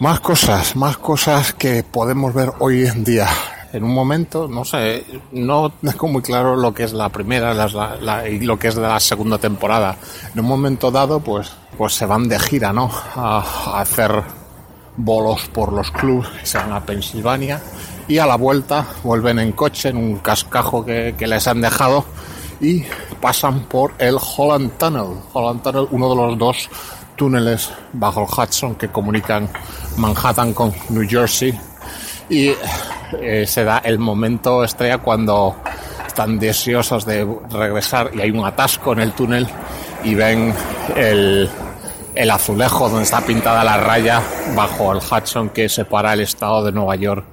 Más 0.00 0.20
cosas, 0.20 0.76
más 0.76 0.96
cosas 0.96 1.52
que 1.54 1.82
podemos 1.82 2.32
ver 2.32 2.52
hoy 2.60 2.86
en 2.86 3.02
día. 3.02 3.26
En 3.72 3.82
un 3.82 3.92
momento, 3.92 4.46
no 4.46 4.64
sé, 4.64 5.04
no 5.32 5.70
tengo 5.70 6.06
muy 6.06 6.22
claro 6.22 6.54
lo 6.54 6.72
que 6.72 6.84
es 6.84 6.92
la 6.92 7.08
primera 7.08 7.52
y 8.30 8.38
lo 8.40 8.56
que 8.60 8.68
es 8.68 8.76
la 8.76 9.00
segunda 9.00 9.38
temporada. 9.38 9.96
En 10.32 10.38
un 10.38 10.46
momento 10.46 10.92
dado, 10.92 11.18
pues, 11.18 11.50
pues 11.76 11.94
se 11.94 12.06
van 12.06 12.28
de 12.28 12.38
gira, 12.38 12.72
¿no? 12.72 12.88
A, 13.16 13.80
hacer 13.80 14.22
bolos 14.96 15.48
por 15.52 15.72
los 15.72 15.90
clubs, 15.90 16.28
se 16.44 16.58
van 16.58 16.72
a 16.72 16.86
Pensilvania 16.86 17.60
y 18.06 18.18
a 18.18 18.26
la 18.26 18.36
vuelta 18.36 18.86
vuelven 19.02 19.40
en 19.40 19.50
coche 19.50 19.88
en 19.88 19.96
un 19.96 20.18
cascajo 20.18 20.84
que, 20.84 21.16
que 21.18 21.26
les 21.26 21.48
han 21.48 21.60
dejado 21.60 22.04
y 22.60 22.84
pasan 23.20 23.64
por 23.64 23.94
el 23.98 24.16
Holland 24.16 24.78
Tunnel. 24.78 25.18
Holland 25.32 25.62
Tunnel, 25.62 25.88
uno 25.90 26.08
de 26.08 26.14
los 26.14 26.38
dos 26.38 26.70
túneles 27.18 27.70
bajo 27.92 28.22
el 28.22 28.26
Hudson 28.26 28.76
que 28.76 28.88
comunican 28.88 29.50
Manhattan 29.98 30.54
con 30.54 30.72
New 30.88 31.06
Jersey. 31.06 31.52
Y 32.30 32.52
eh, 33.20 33.44
se 33.46 33.64
da 33.64 33.78
el 33.78 33.98
momento 33.98 34.64
estrella 34.64 34.98
cuando 34.98 35.56
están 36.06 36.38
deseosos 36.38 37.04
de 37.04 37.26
regresar 37.50 38.10
y 38.14 38.20
hay 38.20 38.30
un 38.30 38.46
atasco 38.46 38.92
en 38.92 39.00
el 39.00 39.12
túnel 39.12 39.46
y 40.04 40.14
ven 40.14 40.54
el, 40.96 41.50
el 42.14 42.30
azulejo 42.30 42.88
donde 42.88 43.04
está 43.04 43.20
pintada 43.20 43.64
la 43.64 43.76
raya 43.76 44.22
bajo 44.54 44.92
el 44.92 44.98
Hudson 44.98 45.50
que 45.50 45.68
separa 45.68 46.12
el 46.14 46.20
estado 46.20 46.64
de 46.64 46.72
Nueva 46.72 46.96
York 46.96 47.24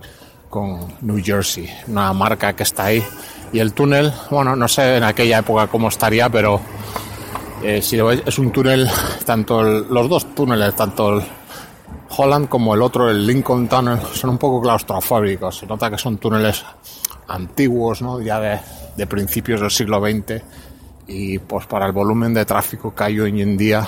con 0.49 0.95
New 1.01 1.21
Jersey. 1.23 1.69
Una 1.87 2.11
marca 2.13 2.53
que 2.53 2.63
está 2.63 2.85
ahí 2.85 3.03
y 3.51 3.59
el 3.59 3.73
túnel, 3.73 4.11
bueno, 4.29 4.55
no 4.55 4.67
sé 4.67 4.97
en 4.97 5.03
aquella 5.03 5.39
época 5.39 5.67
cómo 5.67 5.89
estaría, 5.89 6.29
pero 6.29 6.59
eh, 7.65 7.81
si 7.81 7.97
lo 7.97 8.05
veis, 8.05 8.21
es 8.25 8.37
un 8.37 8.51
túnel, 8.51 8.87
tanto 9.25 9.63
los 9.63 10.07
dos 10.07 10.35
túneles, 10.35 10.75
tanto 10.75 11.17
el 11.17 11.23
Holland 12.15 12.47
como 12.47 12.75
el 12.75 12.81
otro, 12.83 13.09
el 13.09 13.25
Lincoln 13.25 13.67
Tunnel, 13.67 13.99
son 14.13 14.29
un 14.31 14.37
poco 14.37 14.61
claustrofóbicos. 14.61 15.57
Se 15.57 15.65
nota 15.65 15.89
que 15.89 15.97
son 15.97 16.17
túneles 16.17 16.63
antiguos, 17.27 18.03
ya 18.23 18.39
de, 18.95 19.07
principios 19.07 19.61
del 19.61 19.71
siglo 19.71 19.99
XX. 19.99 20.43
Y 21.07 21.39
pues 21.39 21.65
para 21.65 21.87
el 21.87 21.91
volumen 21.91 22.33
de 22.35 22.45
tráfico 22.45 22.93
que 22.93 23.03
hay 23.03 23.19
hoy 23.19 23.41
en 23.41 23.57
día, 23.57 23.83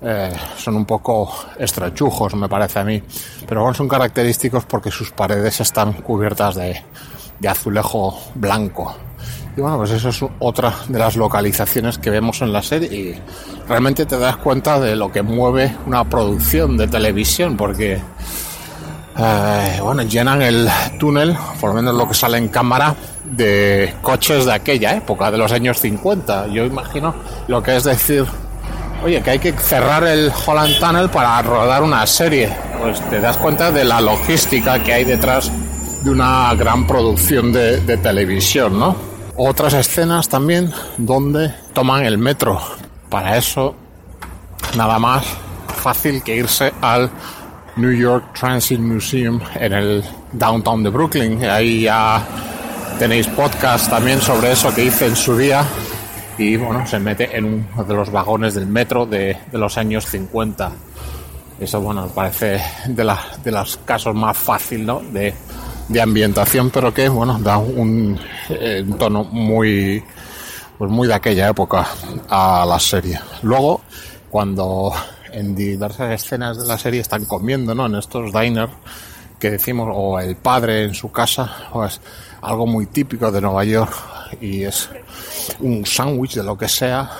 eh, 0.00 0.32
son 0.56 0.74
un 0.74 0.84
poco 0.84 1.32
estrechujos, 1.56 2.34
me 2.34 2.48
parece 2.48 2.80
a 2.80 2.84
mí. 2.84 3.00
Pero 3.46 3.72
son 3.74 3.88
característicos 3.88 4.64
porque 4.64 4.90
sus 4.90 5.12
paredes 5.12 5.60
están 5.60 5.92
cubiertas 5.94 6.56
de 6.56 7.48
azulejo 7.48 8.18
blanco. 8.34 9.11
Y 9.56 9.60
bueno, 9.60 9.76
pues 9.76 9.90
eso 9.90 10.08
es 10.08 10.24
otra 10.38 10.74
de 10.88 10.98
las 10.98 11.16
localizaciones 11.16 11.98
que 11.98 12.08
vemos 12.10 12.40
en 12.40 12.52
la 12.52 12.62
serie 12.62 12.88
y 12.88 13.20
realmente 13.68 14.06
te 14.06 14.18
das 14.18 14.36
cuenta 14.38 14.80
de 14.80 14.96
lo 14.96 15.12
que 15.12 15.22
mueve 15.22 15.76
una 15.86 16.04
producción 16.04 16.78
de 16.78 16.88
televisión 16.88 17.56
porque, 17.56 18.00
eh, 19.18 19.78
bueno, 19.82 20.02
llenan 20.04 20.40
el 20.40 20.68
túnel, 20.98 21.36
por 21.60 21.70
lo 21.70 21.76
menos 21.76 21.94
lo 21.94 22.08
que 22.08 22.14
sale 22.14 22.38
en 22.38 22.48
cámara, 22.48 22.94
de 23.24 23.94
coches 24.00 24.46
de 24.46 24.52
aquella 24.52 24.96
época, 24.96 25.30
de 25.30 25.38
los 25.38 25.52
años 25.52 25.78
50. 25.80 26.48
Yo 26.48 26.64
imagino 26.64 27.14
lo 27.48 27.62
que 27.62 27.76
es 27.76 27.84
decir, 27.84 28.24
oye, 29.04 29.22
que 29.22 29.30
hay 29.30 29.38
que 29.38 29.52
cerrar 29.52 30.04
el 30.04 30.32
Holland 30.46 30.78
Tunnel 30.78 31.10
para 31.10 31.40
rodar 31.42 31.82
una 31.82 32.06
serie. 32.06 32.48
Pues 32.80 33.00
te 33.10 33.20
das 33.20 33.36
cuenta 33.36 33.70
de 33.70 33.84
la 33.84 34.00
logística 34.00 34.82
que 34.82 34.92
hay 34.92 35.04
detrás 35.04 35.50
de 36.02 36.10
una 36.10 36.54
gran 36.54 36.86
producción 36.86 37.52
de, 37.52 37.96
televisión, 37.98 38.78
¿no? 38.78 39.11
Otras 39.36 39.72
escenas 39.72 40.28
también 40.28 40.72
donde 40.98 41.54
toman 41.72 42.04
el 42.04 42.18
metro. 42.18 42.60
Para 43.08 43.38
eso, 43.38 43.74
nada 44.76 44.98
más 44.98 45.24
fácil 45.82 46.22
que 46.22 46.36
irse 46.36 46.72
al 46.82 47.10
New 47.76 47.92
York 47.92 48.38
Transit 48.38 48.78
Museum 48.78 49.40
en 49.54 49.72
el 49.72 50.04
downtown 50.32 50.82
de 50.82 50.90
Brooklyn. 50.90 51.42
Ahí 51.44 51.82
ya 51.82 52.22
tenéis 52.98 53.26
podcast 53.28 53.88
también 53.88 54.20
sobre 54.20 54.52
eso 54.52 54.72
que 54.74 54.84
hice 54.84 55.06
en 55.06 55.16
su 55.16 55.36
día. 55.36 55.64
Y 56.36 56.56
bueno, 56.56 56.86
se 56.86 56.98
mete 56.98 57.34
en 57.36 57.66
uno 57.74 57.84
de 57.84 57.94
los 57.94 58.10
vagones 58.10 58.54
del 58.54 58.66
metro 58.66 59.06
de, 59.06 59.36
de 59.50 59.58
los 59.58 59.78
años 59.78 60.04
50. 60.06 60.72
Eso, 61.58 61.80
bueno, 61.80 62.08
parece 62.08 62.60
de, 62.86 63.04
la, 63.04 63.18
de 63.42 63.50
los 63.50 63.78
casos 63.78 64.14
más 64.14 64.36
fácil, 64.36 64.84
¿no? 64.84 65.00
De, 65.00 65.32
de 65.92 66.00
ambientación, 66.00 66.70
pero 66.70 66.92
que 66.92 67.08
bueno, 67.08 67.38
da 67.38 67.58
un, 67.58 68.18
eh, 68.48 68.84
tono 68.98 69.24
muy 69.24 70.02
pues 70.78 70.90
muy 70.90 71.06
de 71.06 71.14
aquella 71.14 71.48
época 71.48 71.86
a 72.28 72.64
la 72.66 72.80
serie. 72.80 73.20
Luego, 73.42 73.82
cuando 74.30 74.92
en 75.30 75.54
diversas 75.54 76.10
escenas 76.12 76.58
de 76.58 76.66
la 76.66 76.76
serie 76.76 77.00
están 77.00 77.24
comiendo, 77.24 77.74
¿no? 77.74 77.86
En 77.86 77.94
estos 77.94 78.32
diners 78.32 78.72
que 79.38 79.50
decimos, 79.50 79.88
o 79.92 80.18
el 80.18 80.36
padre 80.36 80.84
en 80.84 80.94
su 80.94 81.12
casa, 81.12 81.68
pues 81.72 82.00
algo 82.40 82.66
muy 82.66 82.86
típico 82.86 83.30
de 83.30 83.40
Nueva 83.40 83.64
York 83.64 83.92
y 84.40 84.62
es 84.62 84.88
un 85.60 85.84
sándwich 85.84 86.34
de 86.34 86.42
lo 86.42 86.56
que 86.56 86.68
sea, 86.68 87.10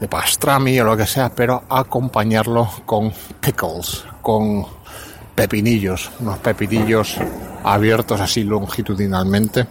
de 0.00 0.08
pastrami 0.08 0.80
o 0.80 0.84
lo 0.84 0.96
que 0.96 1.06
sea, 1.06 1.32
pero 1.34 1.62
acompañarlo 1.68 2.68
con 2.86 3.12
pickles, 3.40 4.04
con 4.22 4.64
pepinillos, 5.34 6.10
unos 6.20 6.38
pepinillos 6.38 7.18
abiertos 7.64 8.20
así 8.20 8.44
longitudinalmente. 8.44 9.66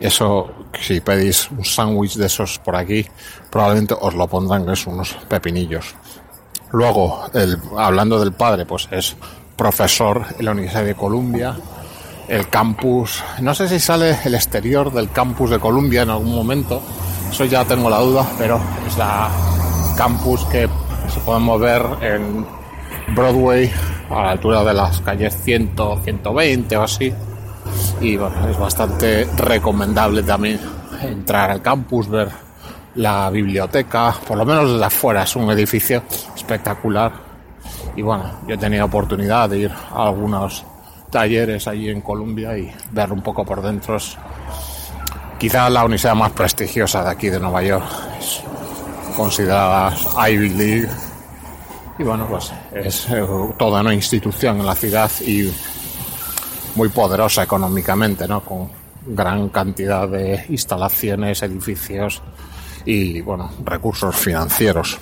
Eso, 0.00 0.50
si 0.80 1.00
pedís 1.00 1.50
un 1.50 1.64
sándwich 1.64 2.16
de 2.16 2.26
esos 2.26 2.58
por 2.58 2.76
aquí, 2.76 3.04
probablemente 3.50 3.94
os 4.00 4.14
lo 4.14 4.26
pondrán, 4.26 4.64
que 4.64 4.72
es 4.72 4.86
unos 4.86 5.14
pepinillos. 5.28 5.94
Luego, 6.72 7.24
el, 7.34 7.58
hablando 7.76 8.18
del 8.18 8.32
padre, 8.32 8.64
pues 8.64 8.88
es 8.90 9.14
profesor 9.56 10.24
en 10.38 10.44
la 10.46 10.52
Universidad 10.52 10.84
de 10.84 10.94
Columbia. 10.94 11.56
El 12.28 12.48
campus, 12.48 13.22
no 13.40 13.54
sé 13.54 13.68
si 13.68 13.78
sale 13.78 14.16
el 14.24 14.34
exterior 14.34 14.92
del 14.92 15.10
campus 15.10 15.50
de 15.50 15.58
Columbia 15.58 16.02
en 16.02 16.10
algún 16.10 16.34
momento, 16.34 16.80
eso 17.30 17.44
ya 17.44 17.64
tengo 17.64 17.90
la 17.90 17.98
duda, 17.98 18.26
pero 18.38 18.60
es 18.86 18.96
la 18.96 19.28
campus 19.96 20.44
que 20.46 20.68
se 21.12 21.20
puede 21.20 21.40
mover 21.40 21.82
en 22.00 22.46
Broadway 23.14 23.70
a 24.10 24.22
la 24.22 24.30
altura 24.32 24.64
de 24.64 24.74
las 24.74 25.00
calles 25.00 25.36
100, 25.42 25.72
120 26.04 26.76
o 26.76 26.82
así. 26.82 27.12
Y 28.00 28.16
bueno, 28.16 28.48
es 28.48 28.58
bastante 28.58 29.28
recomendable 29.36 30.22
también 30.22 30.58
entrar 31.02 31.50
al 31.50 31.62
campus, 31.62 32.08
ver 32.08 32.28
la 32.94 33.30
biblioteca, 33.30 34.14
por 34.26 34.36
lo 34.36 34.44
menos 34.44 34.72
desde 34.72 34.84
afuera, 34.84 35.22
es 35.22 35.36
un 35.36 35.50
edificio 35.50 36.02
espectacular. 36.34 37.12
Y 37.96 38.02
bueno, 38.02 38.24
yo 38.46 38.54
he 38.54 38.58
tenido 38.58 38.84
oportunidad 38.86 39.48
de 39.48 39.58
ir 39.58 39.70
a 39.70 40.08
algunos 40.08 40.64
talleres 41.10 41.68
allí 41.68 41.90
en 41.90 42.00
Colombia 42.00 42.56
y 42.56 42.72
ver 42.90 43.12
un 43.12 43.22
poco 43.22 43.44
por 43.44 43.62
dentro. 43.62 43.96
Es 43.96 44.16
quizá 45.38 45.68
la 45.70 45.84
universidad 45.84 46.14
más 46.14 46.32
prestigiosa 46.32 47.04
de 47.04 47.10
aquí 47.10 47.28
de 47.28 47.38
Nueva 47.38 47.62
York. 47.62 47.84
Es 48.18 48.42
considerada 49.16 49.94
Ivy 50.30 50.48
League 50.50 50.88
Y 51.98 52.02
bueno, 52.02 52.26
pues 52.26 52.50
es 52.72 53.10
eh, 53.10 53.22
toda 53.58 53.82
una 53.82 53.92
institución 53.92 54.60
en 54.60 54.66
la 54.66 54.74
ciudad 54.74 55.10
y 55.20 55.52
muy 56.74 56.88
poderosa 56.88 57.42
económicamente, 57.42 58.26
¿no? 58.26 58.40
Con 58.42 58.70
gran 59.06 59.48
cantidad 59.48 60.08
de 60.08 60.44
instalaciones, 60.48 61.42
edificios 61.42 62.22
y, 62.84 63.20
bueno, 63.20 63.50
recursos 63.64 64.14
financieros. 64.16 64.98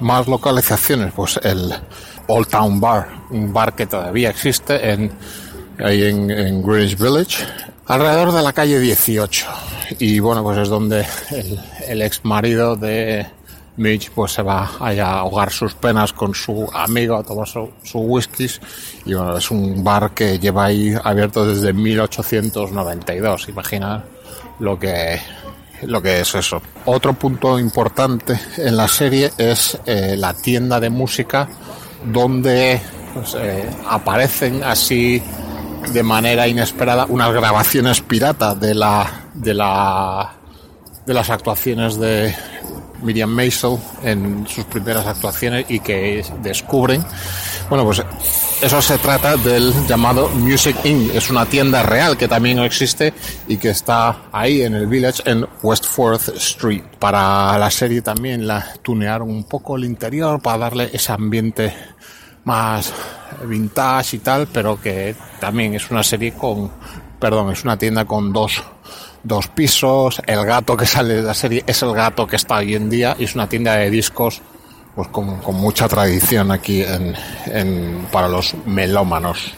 Más 0.00 0.26
localizaciones, 0.26 1.12
pues 1.14 1.38
el 1.42 1.72
Old 2.26 2.48
Town 2.48 2.80
Bar, 2.80 3.08
un 3.30 3.52
bar 3.52 3.74
que 3.74 3.86
todavía 3.86 4.30
existe 4.30 4.90
en, 4.90 5.12
ahí 5.78 6.04
en, 6.04 6.30
en 6.30 6.62
Greenwich 6.62 6.98
Village, 6.98 7.44
alrededor 7.86 8.32
de 8.32 8.42
la 8.42 8.52
calle 8.52 8.80
18. 8.80 9.46
Y 9.98 10.18
bueno, 10.18 10.42
pues 10.42 10.58
es 10.58 10.68
donde 10.68 11.06
el, 11.30 11.60
el 11.86 12.02
ex 12.02 12.24
marido 12.24 12.76
de 12.76 13.26
Mitch 13.76 14.10
pues 14.10 14.32
se 14.32 14.42
va 14.42 14.70
a 14.78 15.18
ahogar 15.18 15.50
sus 15.50 15.74
penas 15.74 16.12
con 16.12 16.34
su 16.34 16.68
amigo 16.72 17.16
a 17.16 17.24
tomar 17.24 17.48
su, 17.48 17.70
su 17.82 17.98
whiskies 17.98 18.60
y 19.04 19.14
bueno, 19.14 19.36
es 19.36 19.50
un 19.50 19.82
bar 19.82 20.12
que 20.12 20.38
lleva 20.38 20.66
ahí 20.66 20.94
abierto 21.02 21.46
desde 21.46 21.72
1892 21.72 23.48
imagina 23.48 24.04
lo 24.60 24.78
que 24.78 25.20
lo 25.82 26.00
que 26.00 26.20
es 26.20 26.34
eso. 26.34 26.62
Otro 26.86 27.12
punto 27.14 27.58
importante 27.58 28.38
en 28.56 28.76
la 28.76 28.88
serie 28.88 29.30
es 29.36 29.78
eh, 29.86 30.14
la 30.16 30.32
tienda 30.32 30.80
de 30.80 30.88
música 30.88 31.48
donde 32.04 32.80
pues, 33.12 33.36
eh, 33.38 33.68
aparecen 33.88 34.62
así 34.62 35.22
de 35.92 36.02
manera 36.02 36.48
inesperada 36.48 37.06
unas 37.08 37.32
grabaciones 37.32 38.00
pirata 38.00 38.54
de 38.54 38.74
la 38.74 39.28
de 39.34 39.54
la 39.54 40.32
de 41.04 41.14
las 41.14 41.28
actuaciones 41.28 41.98
de 41.98 42.34
Miriam 43.02 43.30
Maisel 43.30 43.78
en 44.02 44.46
sus 44.46 44.64
primeras 44.64 45.06
actuaciones 45.06 45.66
y 45.68 45.80
que 45.80 46.24
descubren. 46.42 47.04
Bueno, 47.68 47.84
pues 47.84 48.02
eso 48.62 48.82
se 48.82 48.98
trata 48.98 49.36
del 49.36 49.72
llamado 49.86 50.28
Music 50.28 50.76
Inn. 50.84 51.10
Es 51.14 51.30
una 51.30 51.46
tienda 51.46 51.82
real 51.82 52.16
que 52.16 52.28
también 52.28 52.58
existe 52.60 53.12
y 53.48 53.56
que 53.56 53.70
está 53.70 54.24
ahí 54.32 54.62
en 54.62 54.74
el 54.74 54.86
village 54.86 55.22
en 55.24 55.46
West 55.62 55.86
Fourth 55.86 56.28
Street. 56.36 56.82
Para 56.98 57.58
la 57.58 57.70
serie 57.70 58.02
también 58.02 58.46
la 58.46 58.74
tunearon 58.82 59.30
un 59.30 59.44
poco 59.44 59.76
el 59.76 59.84
interior 59.84 60.40
para 60.40 60.58
darle 60.58 60.90
ese 60.92 61.12
ambiente 61.12 61.74
más 62.44 62.92
vintage 63.46 64.16
y 64.16 64.18
tal, 64.20 64.46
pero 64.46 64.80
que 64.80 65.16
también 65.40 65.74
es 65.74 65.90
una 65.90 66.02
serie 66.02 66.32
con, 66.32 66.70
perdón, 67.18 67.50
es 67.50 67.64
una 67.64 67.76
tienda 67.78 68.04
con 68.04 68.32
dos 68.32 68.62
dos 69.24 69.48
pisos, 69.48 70.22
el 70.26 70.44
gato 70.44 70.76
que 70.76 70.86
sale 70.86 71.14
de 71.14 71.22
la 71.22 71.34
serie 71.34 71.64
es 71.66 71.82
el 71.82 71.92
gato 71.92 72.26
que 72.26 72.36
está 72.36 72.56
hoy 72.56 72.74
en 72.74 72.88
día 72.88 73.16
y 73.18 73.24
es 73.24 73.34
una 73.34 73.48
tienda 73.48 73.74
de 73.74 73.90
discos 73.90 74.40
pues 74.94 75.08
con, 75.08 75.38
con 75.38 75.56
mucha 75.56 75.88
tradición 75.88 76.52
aquí 76.52 76.82
en, 76.82 77.14
en, 77.46 78.06
para 78.12 78.28
los 78.28 78.54
melómanos. 78.66 79.54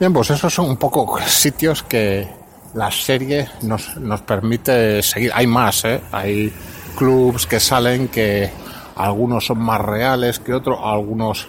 Bien, 0.00 0.12
pues 0.12 0.30
esos 0.30 0.54
son 0.54 0.70
un 0.70 0.76
poco 0.76 1.18
sitios 1.26 1.82
que 1.82 2.26
la 2.74 2.90
serie 2.90 3.48
nos, 3.62 3.96
nos 3.98 4.22
permite 4.22 5.02
seguir. 5.02 5.30
Hay 5.34 5.46
más, 5.46 5.84
¿eh? 5.84 6.00
Hay 6.10 6.52
clubs 6.96 7.46
que 7.46 7.60
salen 7.60 8.08
que 8.08 8.50
algunos 8.96 9.46
son 9.46 9.58
más 9.58 9.80
reales 9.80 10.38
que 10.38 10.54
otros, 10.54 10.78
algunos 10.82 11.48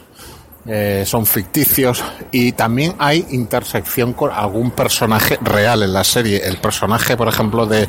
eh, 0.65 1.03
son 1.05 1.25
ficticios 1.25 2.03
y 2.31 2.53
también 2.53 2.95
hay 2.97 3.25
intersección 3.31 4.13
con 4.13 4.31
algún 4.31 4.71
personaje 4.71 5.37
real 5.41 5.83
en 5.83 5.91
la 5.91 6.03
serie. 6.03 6.41
El 6.45 6.57
personaje, 6.57 7.17
por 7.17 7.27
ejemplo, 7.27 7.65
de 7.65 7.87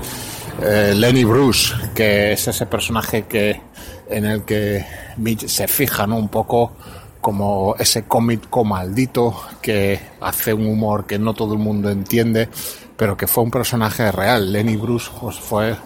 eh, 0.60 0.92
Lenny 0.94 1.24
Bruce, 1.24 1.74
que 1.94 2.32
es 2.32 2.48
ese 2.48 2.66
personaje 2.66 3.24
que 3.24 3.60
en 4.08 4.24
el 4.24 4.42
que 4.44 4.84
Mitch 5.18 5.46
se 5.46 5.68
fija, 5.68 6.06
¿no? 6.06 6.16
Un 6.16 6.28
poco 6.28 6.72
como 7.20 7.74
ese 7.78 8.04
cómico 8.04 8.64
maldito 8.64 9.34
que 9.62 9.98
hace 10.20 10.52
un 10.52 10.66
humor 10.66 11.06
que 11.06 11.18
no 11.18 11.32
todo 11.32 11.54
el 11.54 11.60
mundo 11.60 11.90
entiende, 11.90 12.48
pero 12.96 13.16
que 13.16 13.26
fue 13.26 13.44
un 13.44 13.50
personaje 13.50 14.10
real. 14.12 14.52
Lenny 14.52 14.76
Bruce 14.76 15.10
pues, 15.20 15.38
fue 15.38 15.76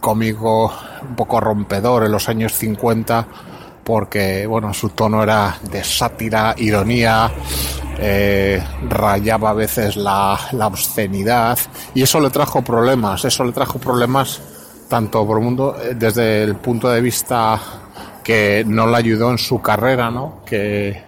cómico 0.00 0.72
un 1.02 1.16
poco 1.16 1.38
rompedor 1.38 2.04
en 2.04 2.12
los 2.12 2.28
años 2.28 2.54
50 2.54 3.28
porque 3.90 4.46
bueno, 4.46 4.72
su 4.72 4.90
tono 4.90 5.20
era 5.24 5.58
de 5.68 5.82
sátira, 5.82 6.54
ironía, 6.56 7.28
eh, 7.98 8.62
rayaba 8.88 9.50
a 9.50 9.54
veces 9.54 9.96
la, 9.96 10.38
la, 10.52 10.68
obscenidad 10.68 11.58
y 11.92 12.02
eso 12.02 12.20
le 12.20 12.30
trajo 12.30 12.62
problemas, 12.62 13.24
eso 13.24 13.42
le 13.42 13.50
trajo 13.50 13.80
problemas 13.80 14.40
tanto 14.88 15.26
por 15.26 15.40
mundo 15.40 15.76
eh, 15.82 15.94
desde 15.96 16.44
el 16.44 16.54
punto 16.54 16.88
de 16.88 17.00
vista 17.00 17.60
que 18.22 18.62
no 18.64 18.86
le 18.86 18.96
ayudó 18.96 19.32
en 19.32 19.38
su 19.38 19.60
carrera, 19.60 20.08
¿no? 20.08 20.42
Que 20.46 21.02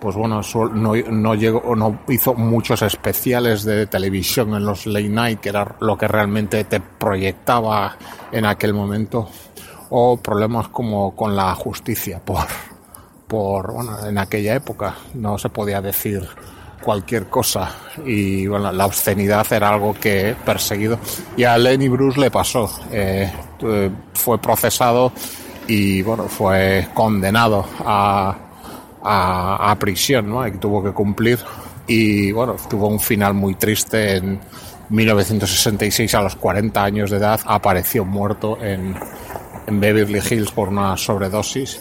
pues 0.00 0.16
bueno, 0.16 0.40
no, 0.74 0.94
no 0.94 1.34
llegó, 1.36 1.76
no 1.76 2.00
hizo 2.08 2.34
muchos 2.34 2.82
especiales 2.82 3.62
de 3.62 3.86
televisión 3.86 4.54
en 4.54 4.64
los 4.64 4.86
late 4.86 5.08
night, 5.08 5.40
que 5.40 5.50
era 5.50 5.76
lo 5.80 5.96
que 5.96 6.08
realmente 6.08 6.64
te 6.64 6.80
proyectaba 6.80 7.96
en 8.32 8.44
aquel 8.44 8.74
momento 8.74 9.28
o 9.90 10.16
problemas 10.16 10.68
como 10.68 11.14
con 11.14 11.34
la 11.34 11.54
justicia 11.54 12.20
por, 12.24 12.46
por 13.26 13.72
bueno, 13.72 14.06
en 14.06 14.18
aquella 14.18 14.54
época 14.54 14.96
no 15.14 15.38
se 15.38 15.48
podía 15.48 15.80
decir 15.80 16.26
cualquier 16.82 17.26
cosa 17.26 17.74
y 18.04 18.46
bueno, 18.46 18.72
la 18.72 18.86
obscenidad 18.86 19.46
era 19.52 19.70
algo 19.70 19.94
que 19.94 20.36
perseguido 20.44 20.98
y 21.36 21.44
a 21.44 21.58
Lenny 21.58 21.88
Bruce 21.88 22.20
le 22.20 22.30
pasó 22.30 22.70
eh, 22.92 23.30
fue 24.14 24.38
procesado 24.38 25.12
y 25.66 26.02
bueno 26.02 26.24
fue 26.28 26.88
condenado 26.94 27.64
a, 27.84 28.36
a, 29.02 29.70
a 29.70 29.78
prisión 29.78 30.30
¿no? 30.30 30.46
y 30.46 30.52
tuvo 30.52 30.82
que 30.82 30.92
cumplir 30.92 31.38
y 31.86 32.30
bueno 32.32 32.56
tuvo 32.70 32.88
un 32.88 33.00
final 33.00 33.34
muy 33.34 33.54
triste 33.56 34.16
en 34.16 34.40
1966 34.90 36.14
a 36.14 36.22
los 36.22 36.36
40 36.36 36.82
años 36.82 37.10
de 37.10 37.18
edad 37.18 37.40
apareció 37.44 38.04
muerto 38.04 38.56
en 38.62 38.94
en 39.68 39.80
Beverly 39.80 40.20
Hills 40.20 40.50
por 40.50 40.70
una 40.70 40.96
sobredosis. 40.96 41.80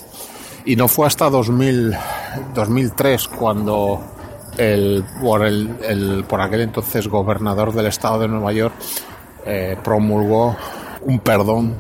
Y 0.66 0.76
no 0.76 0.90
fue 0.90 1.08
hasta 1.08 1.30
2000, 1.30 1.96
2003 2.54 3.28
cuando 3.30 4.02
el, 4.58 5.06
por, 5.22 5.46
el, 5.46 5.78
el, 5.82 6.26
por 6.26 6.42
aquel 6.42 6.62
entonces 6.62 7.08
gobernador 7.08 7.72
del 7.72 7.86
estado 7.86 8.20
de 8.20 8.28
Nueva 8.28 8.52
York 8.52 8.74
eh, 9.46 9.78
promulgó 9.82 10.58
un 11.02 11.20
perdón 11.20 11.76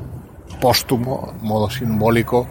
póstumo, 0.62 1.34
modo 1.42 1.70
simbólico, 1.70 2.48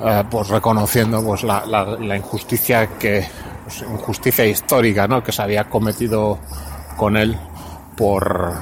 eh, 0.00 0.24
pues 0.30 0.48
reconociendo 0.48 1.22
pues 1.22 1.42
la, 1.42 1.66
la, 1.66 1.84
la 1.84 2.16
injusticia 2.16 2.86
que 2.98 3.26
pues, 3.64 3.82
injusticia 3.82 4.46
histórica 4.46 5.06
¿no? 5.06 5.22
que 5.22 5.32
se 5.32 5.42
había 5.42 5.64
cometido 5.64 6.38
con 6.96 7.18
él 7.18 7.38
por 7.96 8.54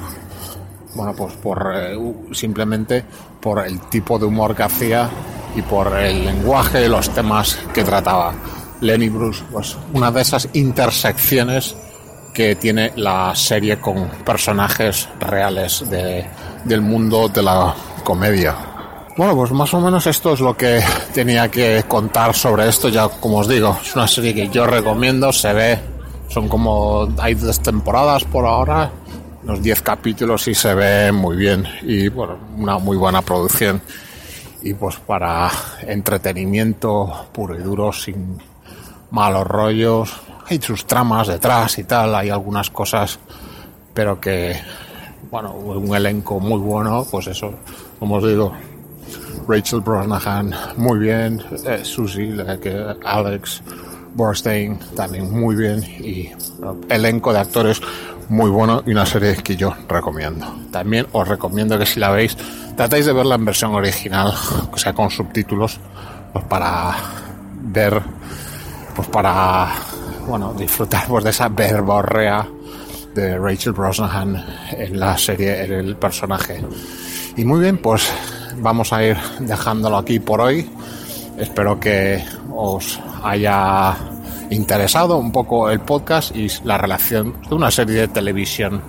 bueno 0.95 1.13
pues 1.15 1.33
por 1.33 1.73
eh, 1.75 1.97
simplemente 2.31 3.03
por 3.41 3.65
el 3.65 3.79
tipo 3.81 4.17
de 4.17 4.25
humor 4.25 4.55
que 4.55 4.63
hacía 4.63 5.09
y 5.55 5.61
por 5.61 5.95
el 5.97 6.25
lenguaje 6.25 6.85
y 6.85 6.89
los 6.89 7.09
temas 7.09 7.57
que 7.73 7.83
trataba. 7.83 8.33
Lenny 8.81 9.09
Bruce, 9.09 9.43
pues 9.51 9.77
una 9.93 10.11
de 10.11 10.21
esas 10.21 10.49
intersecciones 10.53 11.75
que 12.33 12.55
tiene 12.55 12.91
la 12.97 13.33
serie 13.33 13.79
con 13.79 14.09
personajes 14.25 15.07
reales 15.19 15.89
de, 15.89 16.25
del 16.65 16.81
mundo 16.81 17.29
de 17.29 17.41
la 17.41 17.73
comedia. 18.03 18.53
Bueno, 19.17 19.33
pues 19.33 19.51
más 19.53 19.73
o 19.73 19.79
menos 19.79 20.05
esto 20.07 20.33
es 20.33 20.41
lo 20.41 20.57
que 20.57 20.83
tenía 21.13 21.49
que 21.49 21.85
contar 21.87 22.35
sobre 22.35 22.67
esto. 22.67 22.89
Ya 22.89 23.07
como 23.07 23.37
os 23.37 23.47
digo, 23.47 23.77
es 23.81 23.95
una 23.95 24.07
serie 24.07 24.33
que 24.33 24.49
yo 24.49 24.67
recomiendo, 24.67 25.31
se 25.31 25.53
ve, 25.53 25.79
son 26.27 26.49
como, 26.49 27.07
hay 27.17 27.35
dos 27.35 27.61
temporadas 27.61 28.25
por 28.25 28.45
ahora, 28.45 28.91
los 29.45 29.61
10 29.61 29.81
capítulos 29.81 30.47
y 30.47 30.55
se 30.55 30.73
ve 30.73 31.11
muy 31.11 31.37
bien. 31.37 31.65
Y 31.83 32.07
una 32.07 32.77
muy 32.79 32.97
buena 32.97 33.21
producción. 33.21 33.81
Y 34.61 34.73
pues 34.73 34.95
para 34.97 35.51
entretenimiento 35.81 37.27
puro 37.31 37.55
y 37.55 37.61
duro 37.61 37.93
sin 37.93 38.37
malos 39.11 39.47
rollos 39.47 40.13
hay 40.47 40.61
sus 40.61 40.85
tramas 40.85 41.27
detrás 41.27 41.77
y 41.79 41.83
tal 41.83 42.13
hay 42.15 42.29
algunas 42.29 42.69
cosas 42.69 43.19
pero 43.93 44.19
que 44.19 44.59
bueno 45.31 45.53
un 45.53 45.95
elenco 45.95 46.39
muy 46.39 46.59
bueno 46.59 47.05
pues 47.09 47.27
eso 47.27 47.53
como 47.99 48.15
os 48.15 48.27
digo 48.27 48.51
Rachel 49.47 49.81
Brosnahan 49.81 50.53
muy 50.77 50.99
bien 50.99 51.41
eh, 51.65 51.79
Susie 51.83 52.35
Alex 53.03 53.61
Borstein 54.15 54.79
también 54.95 55.31
muy 55.31 55.55
bien 55.55 55.83
y 55.83 56.31
elenco 56.89 57.33
de 57.33 57.39
actores 57.39 57.81
muy 58.29 58.49
bueno 58.49 58.81
y 58.85 58.91
una 58.91 59.05
serie 59.05 59.35
que 59.35 59.55
yo 59.55 59.73
recomiendo. 59.87 60.45
También 60.71 61.05
os 61.11 61.27
recomiendo 61.27 61.77
que 61.77 61.85
si 61.85 61.99
la 61.99 62.09
veis, 62.09 62.35
tratéis 62.75 63.05
de 63.05 63.13
verla 63.13 63.35
en 63.35 63.45
versión 63.45 63.75
original, 63.75 64.33
o 64.71 64.77
sea, 64.77 64.93
con 64.93 65.11
subtítulos, 65.11 65.79
pues 66.33 66.45
para 66.45 66.95
ver, 67.53 68.01
pues 68.95 69.07
para, 69.09 69.73
bueno, 70.27 70.53
disfrutar 70.53 71.07
pues 71.07 71.23
de 71.23 71.29
esa 71.29 71.49
verborrea 71.49 72.47
de 73.13 73.37
Rachel 73.37 73.73
Brosnahan 73.73 74.43
en 74.71 74.99
la 74.99 75.17
serie, 75.17 75.63
en 75.63 75.71
el 75.73 75.95
personaje. 75.95 76.61
Y 77.37 77.45
muy 77.45 77.59
bien, 77.59 77.77
pues 77.77 78.09
vamos 78.57 78.91
a 78.91 79.03
ir 79.03 79.17
dejándolo 79.39 79.97
aquí 79.97 80.19
por 80.19 80.41
hoy. 80.41 80.69
Espero 81.37 81.79
que 81.79 82.23
os 82.53 82.99
haya 83.25 83.95
interesado 84.49 85.17
un 85.17 85.31
poco 85.31 85.69
el 85.69 85.79
podcast 85.79 86.35
y 86.35 86.47
la 86.63 86.77
relación 86.77 87.35
de 87.49 87.55
una 87.55 87.71
serie 87.71 88.01
de 88.01 88.07
televisión 88.07 88.81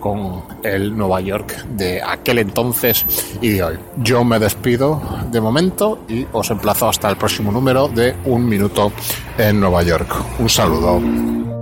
con 0.00 0.42
el 0.64 0.96
Nueva 0.96 1.20
York 1.20 1.64
de 1.76 2.02
aquel 2.02 2.38
entonces 2.38 3.06
y 3.40 3.50
de 3.50 3.62
hoy. 3.62 3.78
Yo 3.98 4.24
me 4.24 4.38
despido 4.38 5.00
de 5.30 5.40
momento 5.40 6.04
y 6.08 6.26
os 6.32 6.50
emplazo 6.50 6.88
hasta 6.88 7.08
el 7.08 7.16
próximo 7.16 7.52
número 7.52 7.88
de 7.88 8.16
Un 8.24 8.48
Minuto 8.48 8.92
en 9.38 9.60
Nueva 9.60 9.82
York. 9.82 10.12
Un 10.40 10.48
saludo. 10.48 11.61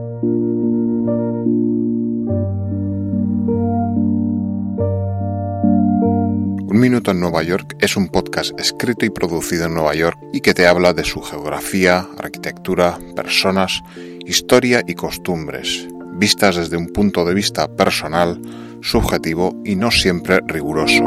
Un 6.70 6.78
Minuto 6.78 7.10
en 7.10 7.18
Nueva 7.18 7.42
York 7.42 7.74
es 7.80 7.96
un 7.96 8.06
podcast 8.06 8.56
escrito 8.56 9.04
y 9.04 9.10
producido 9.10 9.64
en 9.64 9.74
Nueva 9.74 9.92
York 9.92 10.16
y 10.32 10.40
que 10.40 10.54
te 10.54 10.68
habla 10.68 10.92
de 10.92 11.02
su 11.02 11.20
geografía, 11.20 12.06
arquitectura, 12.16 12.96
personas, 13.16 13.82
historia 14.24 14.80
y 14.86 14.94
costumbres, 14.94 15.88
vistas 16.12 16.54
desde 16.54 16.76
un 16.76 16.86
punto 16.86 17.24
de 17.24 17.34
vista 17.34 17.66
personal, 17.74 18.40
subjetivo 18.82 19.60
y 19.64 19.74
no 19.74 19.90
siempre 19.90 20.38
riguroso. 20.46 21.02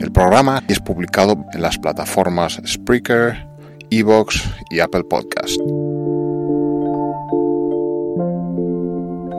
El 0.00 0.10
programa 0.10 0.62
es 0.66 0.80
publicado 0.80 1.44
en 1.52 1.60
las 1.60 1.76
plataformas 1.76 2.58
Spreaker, 2.66 3.46
Evox 3.90 4.42
y 4.70 4.80
Apple 4.80 5.04
Podcast. 5.04 5.60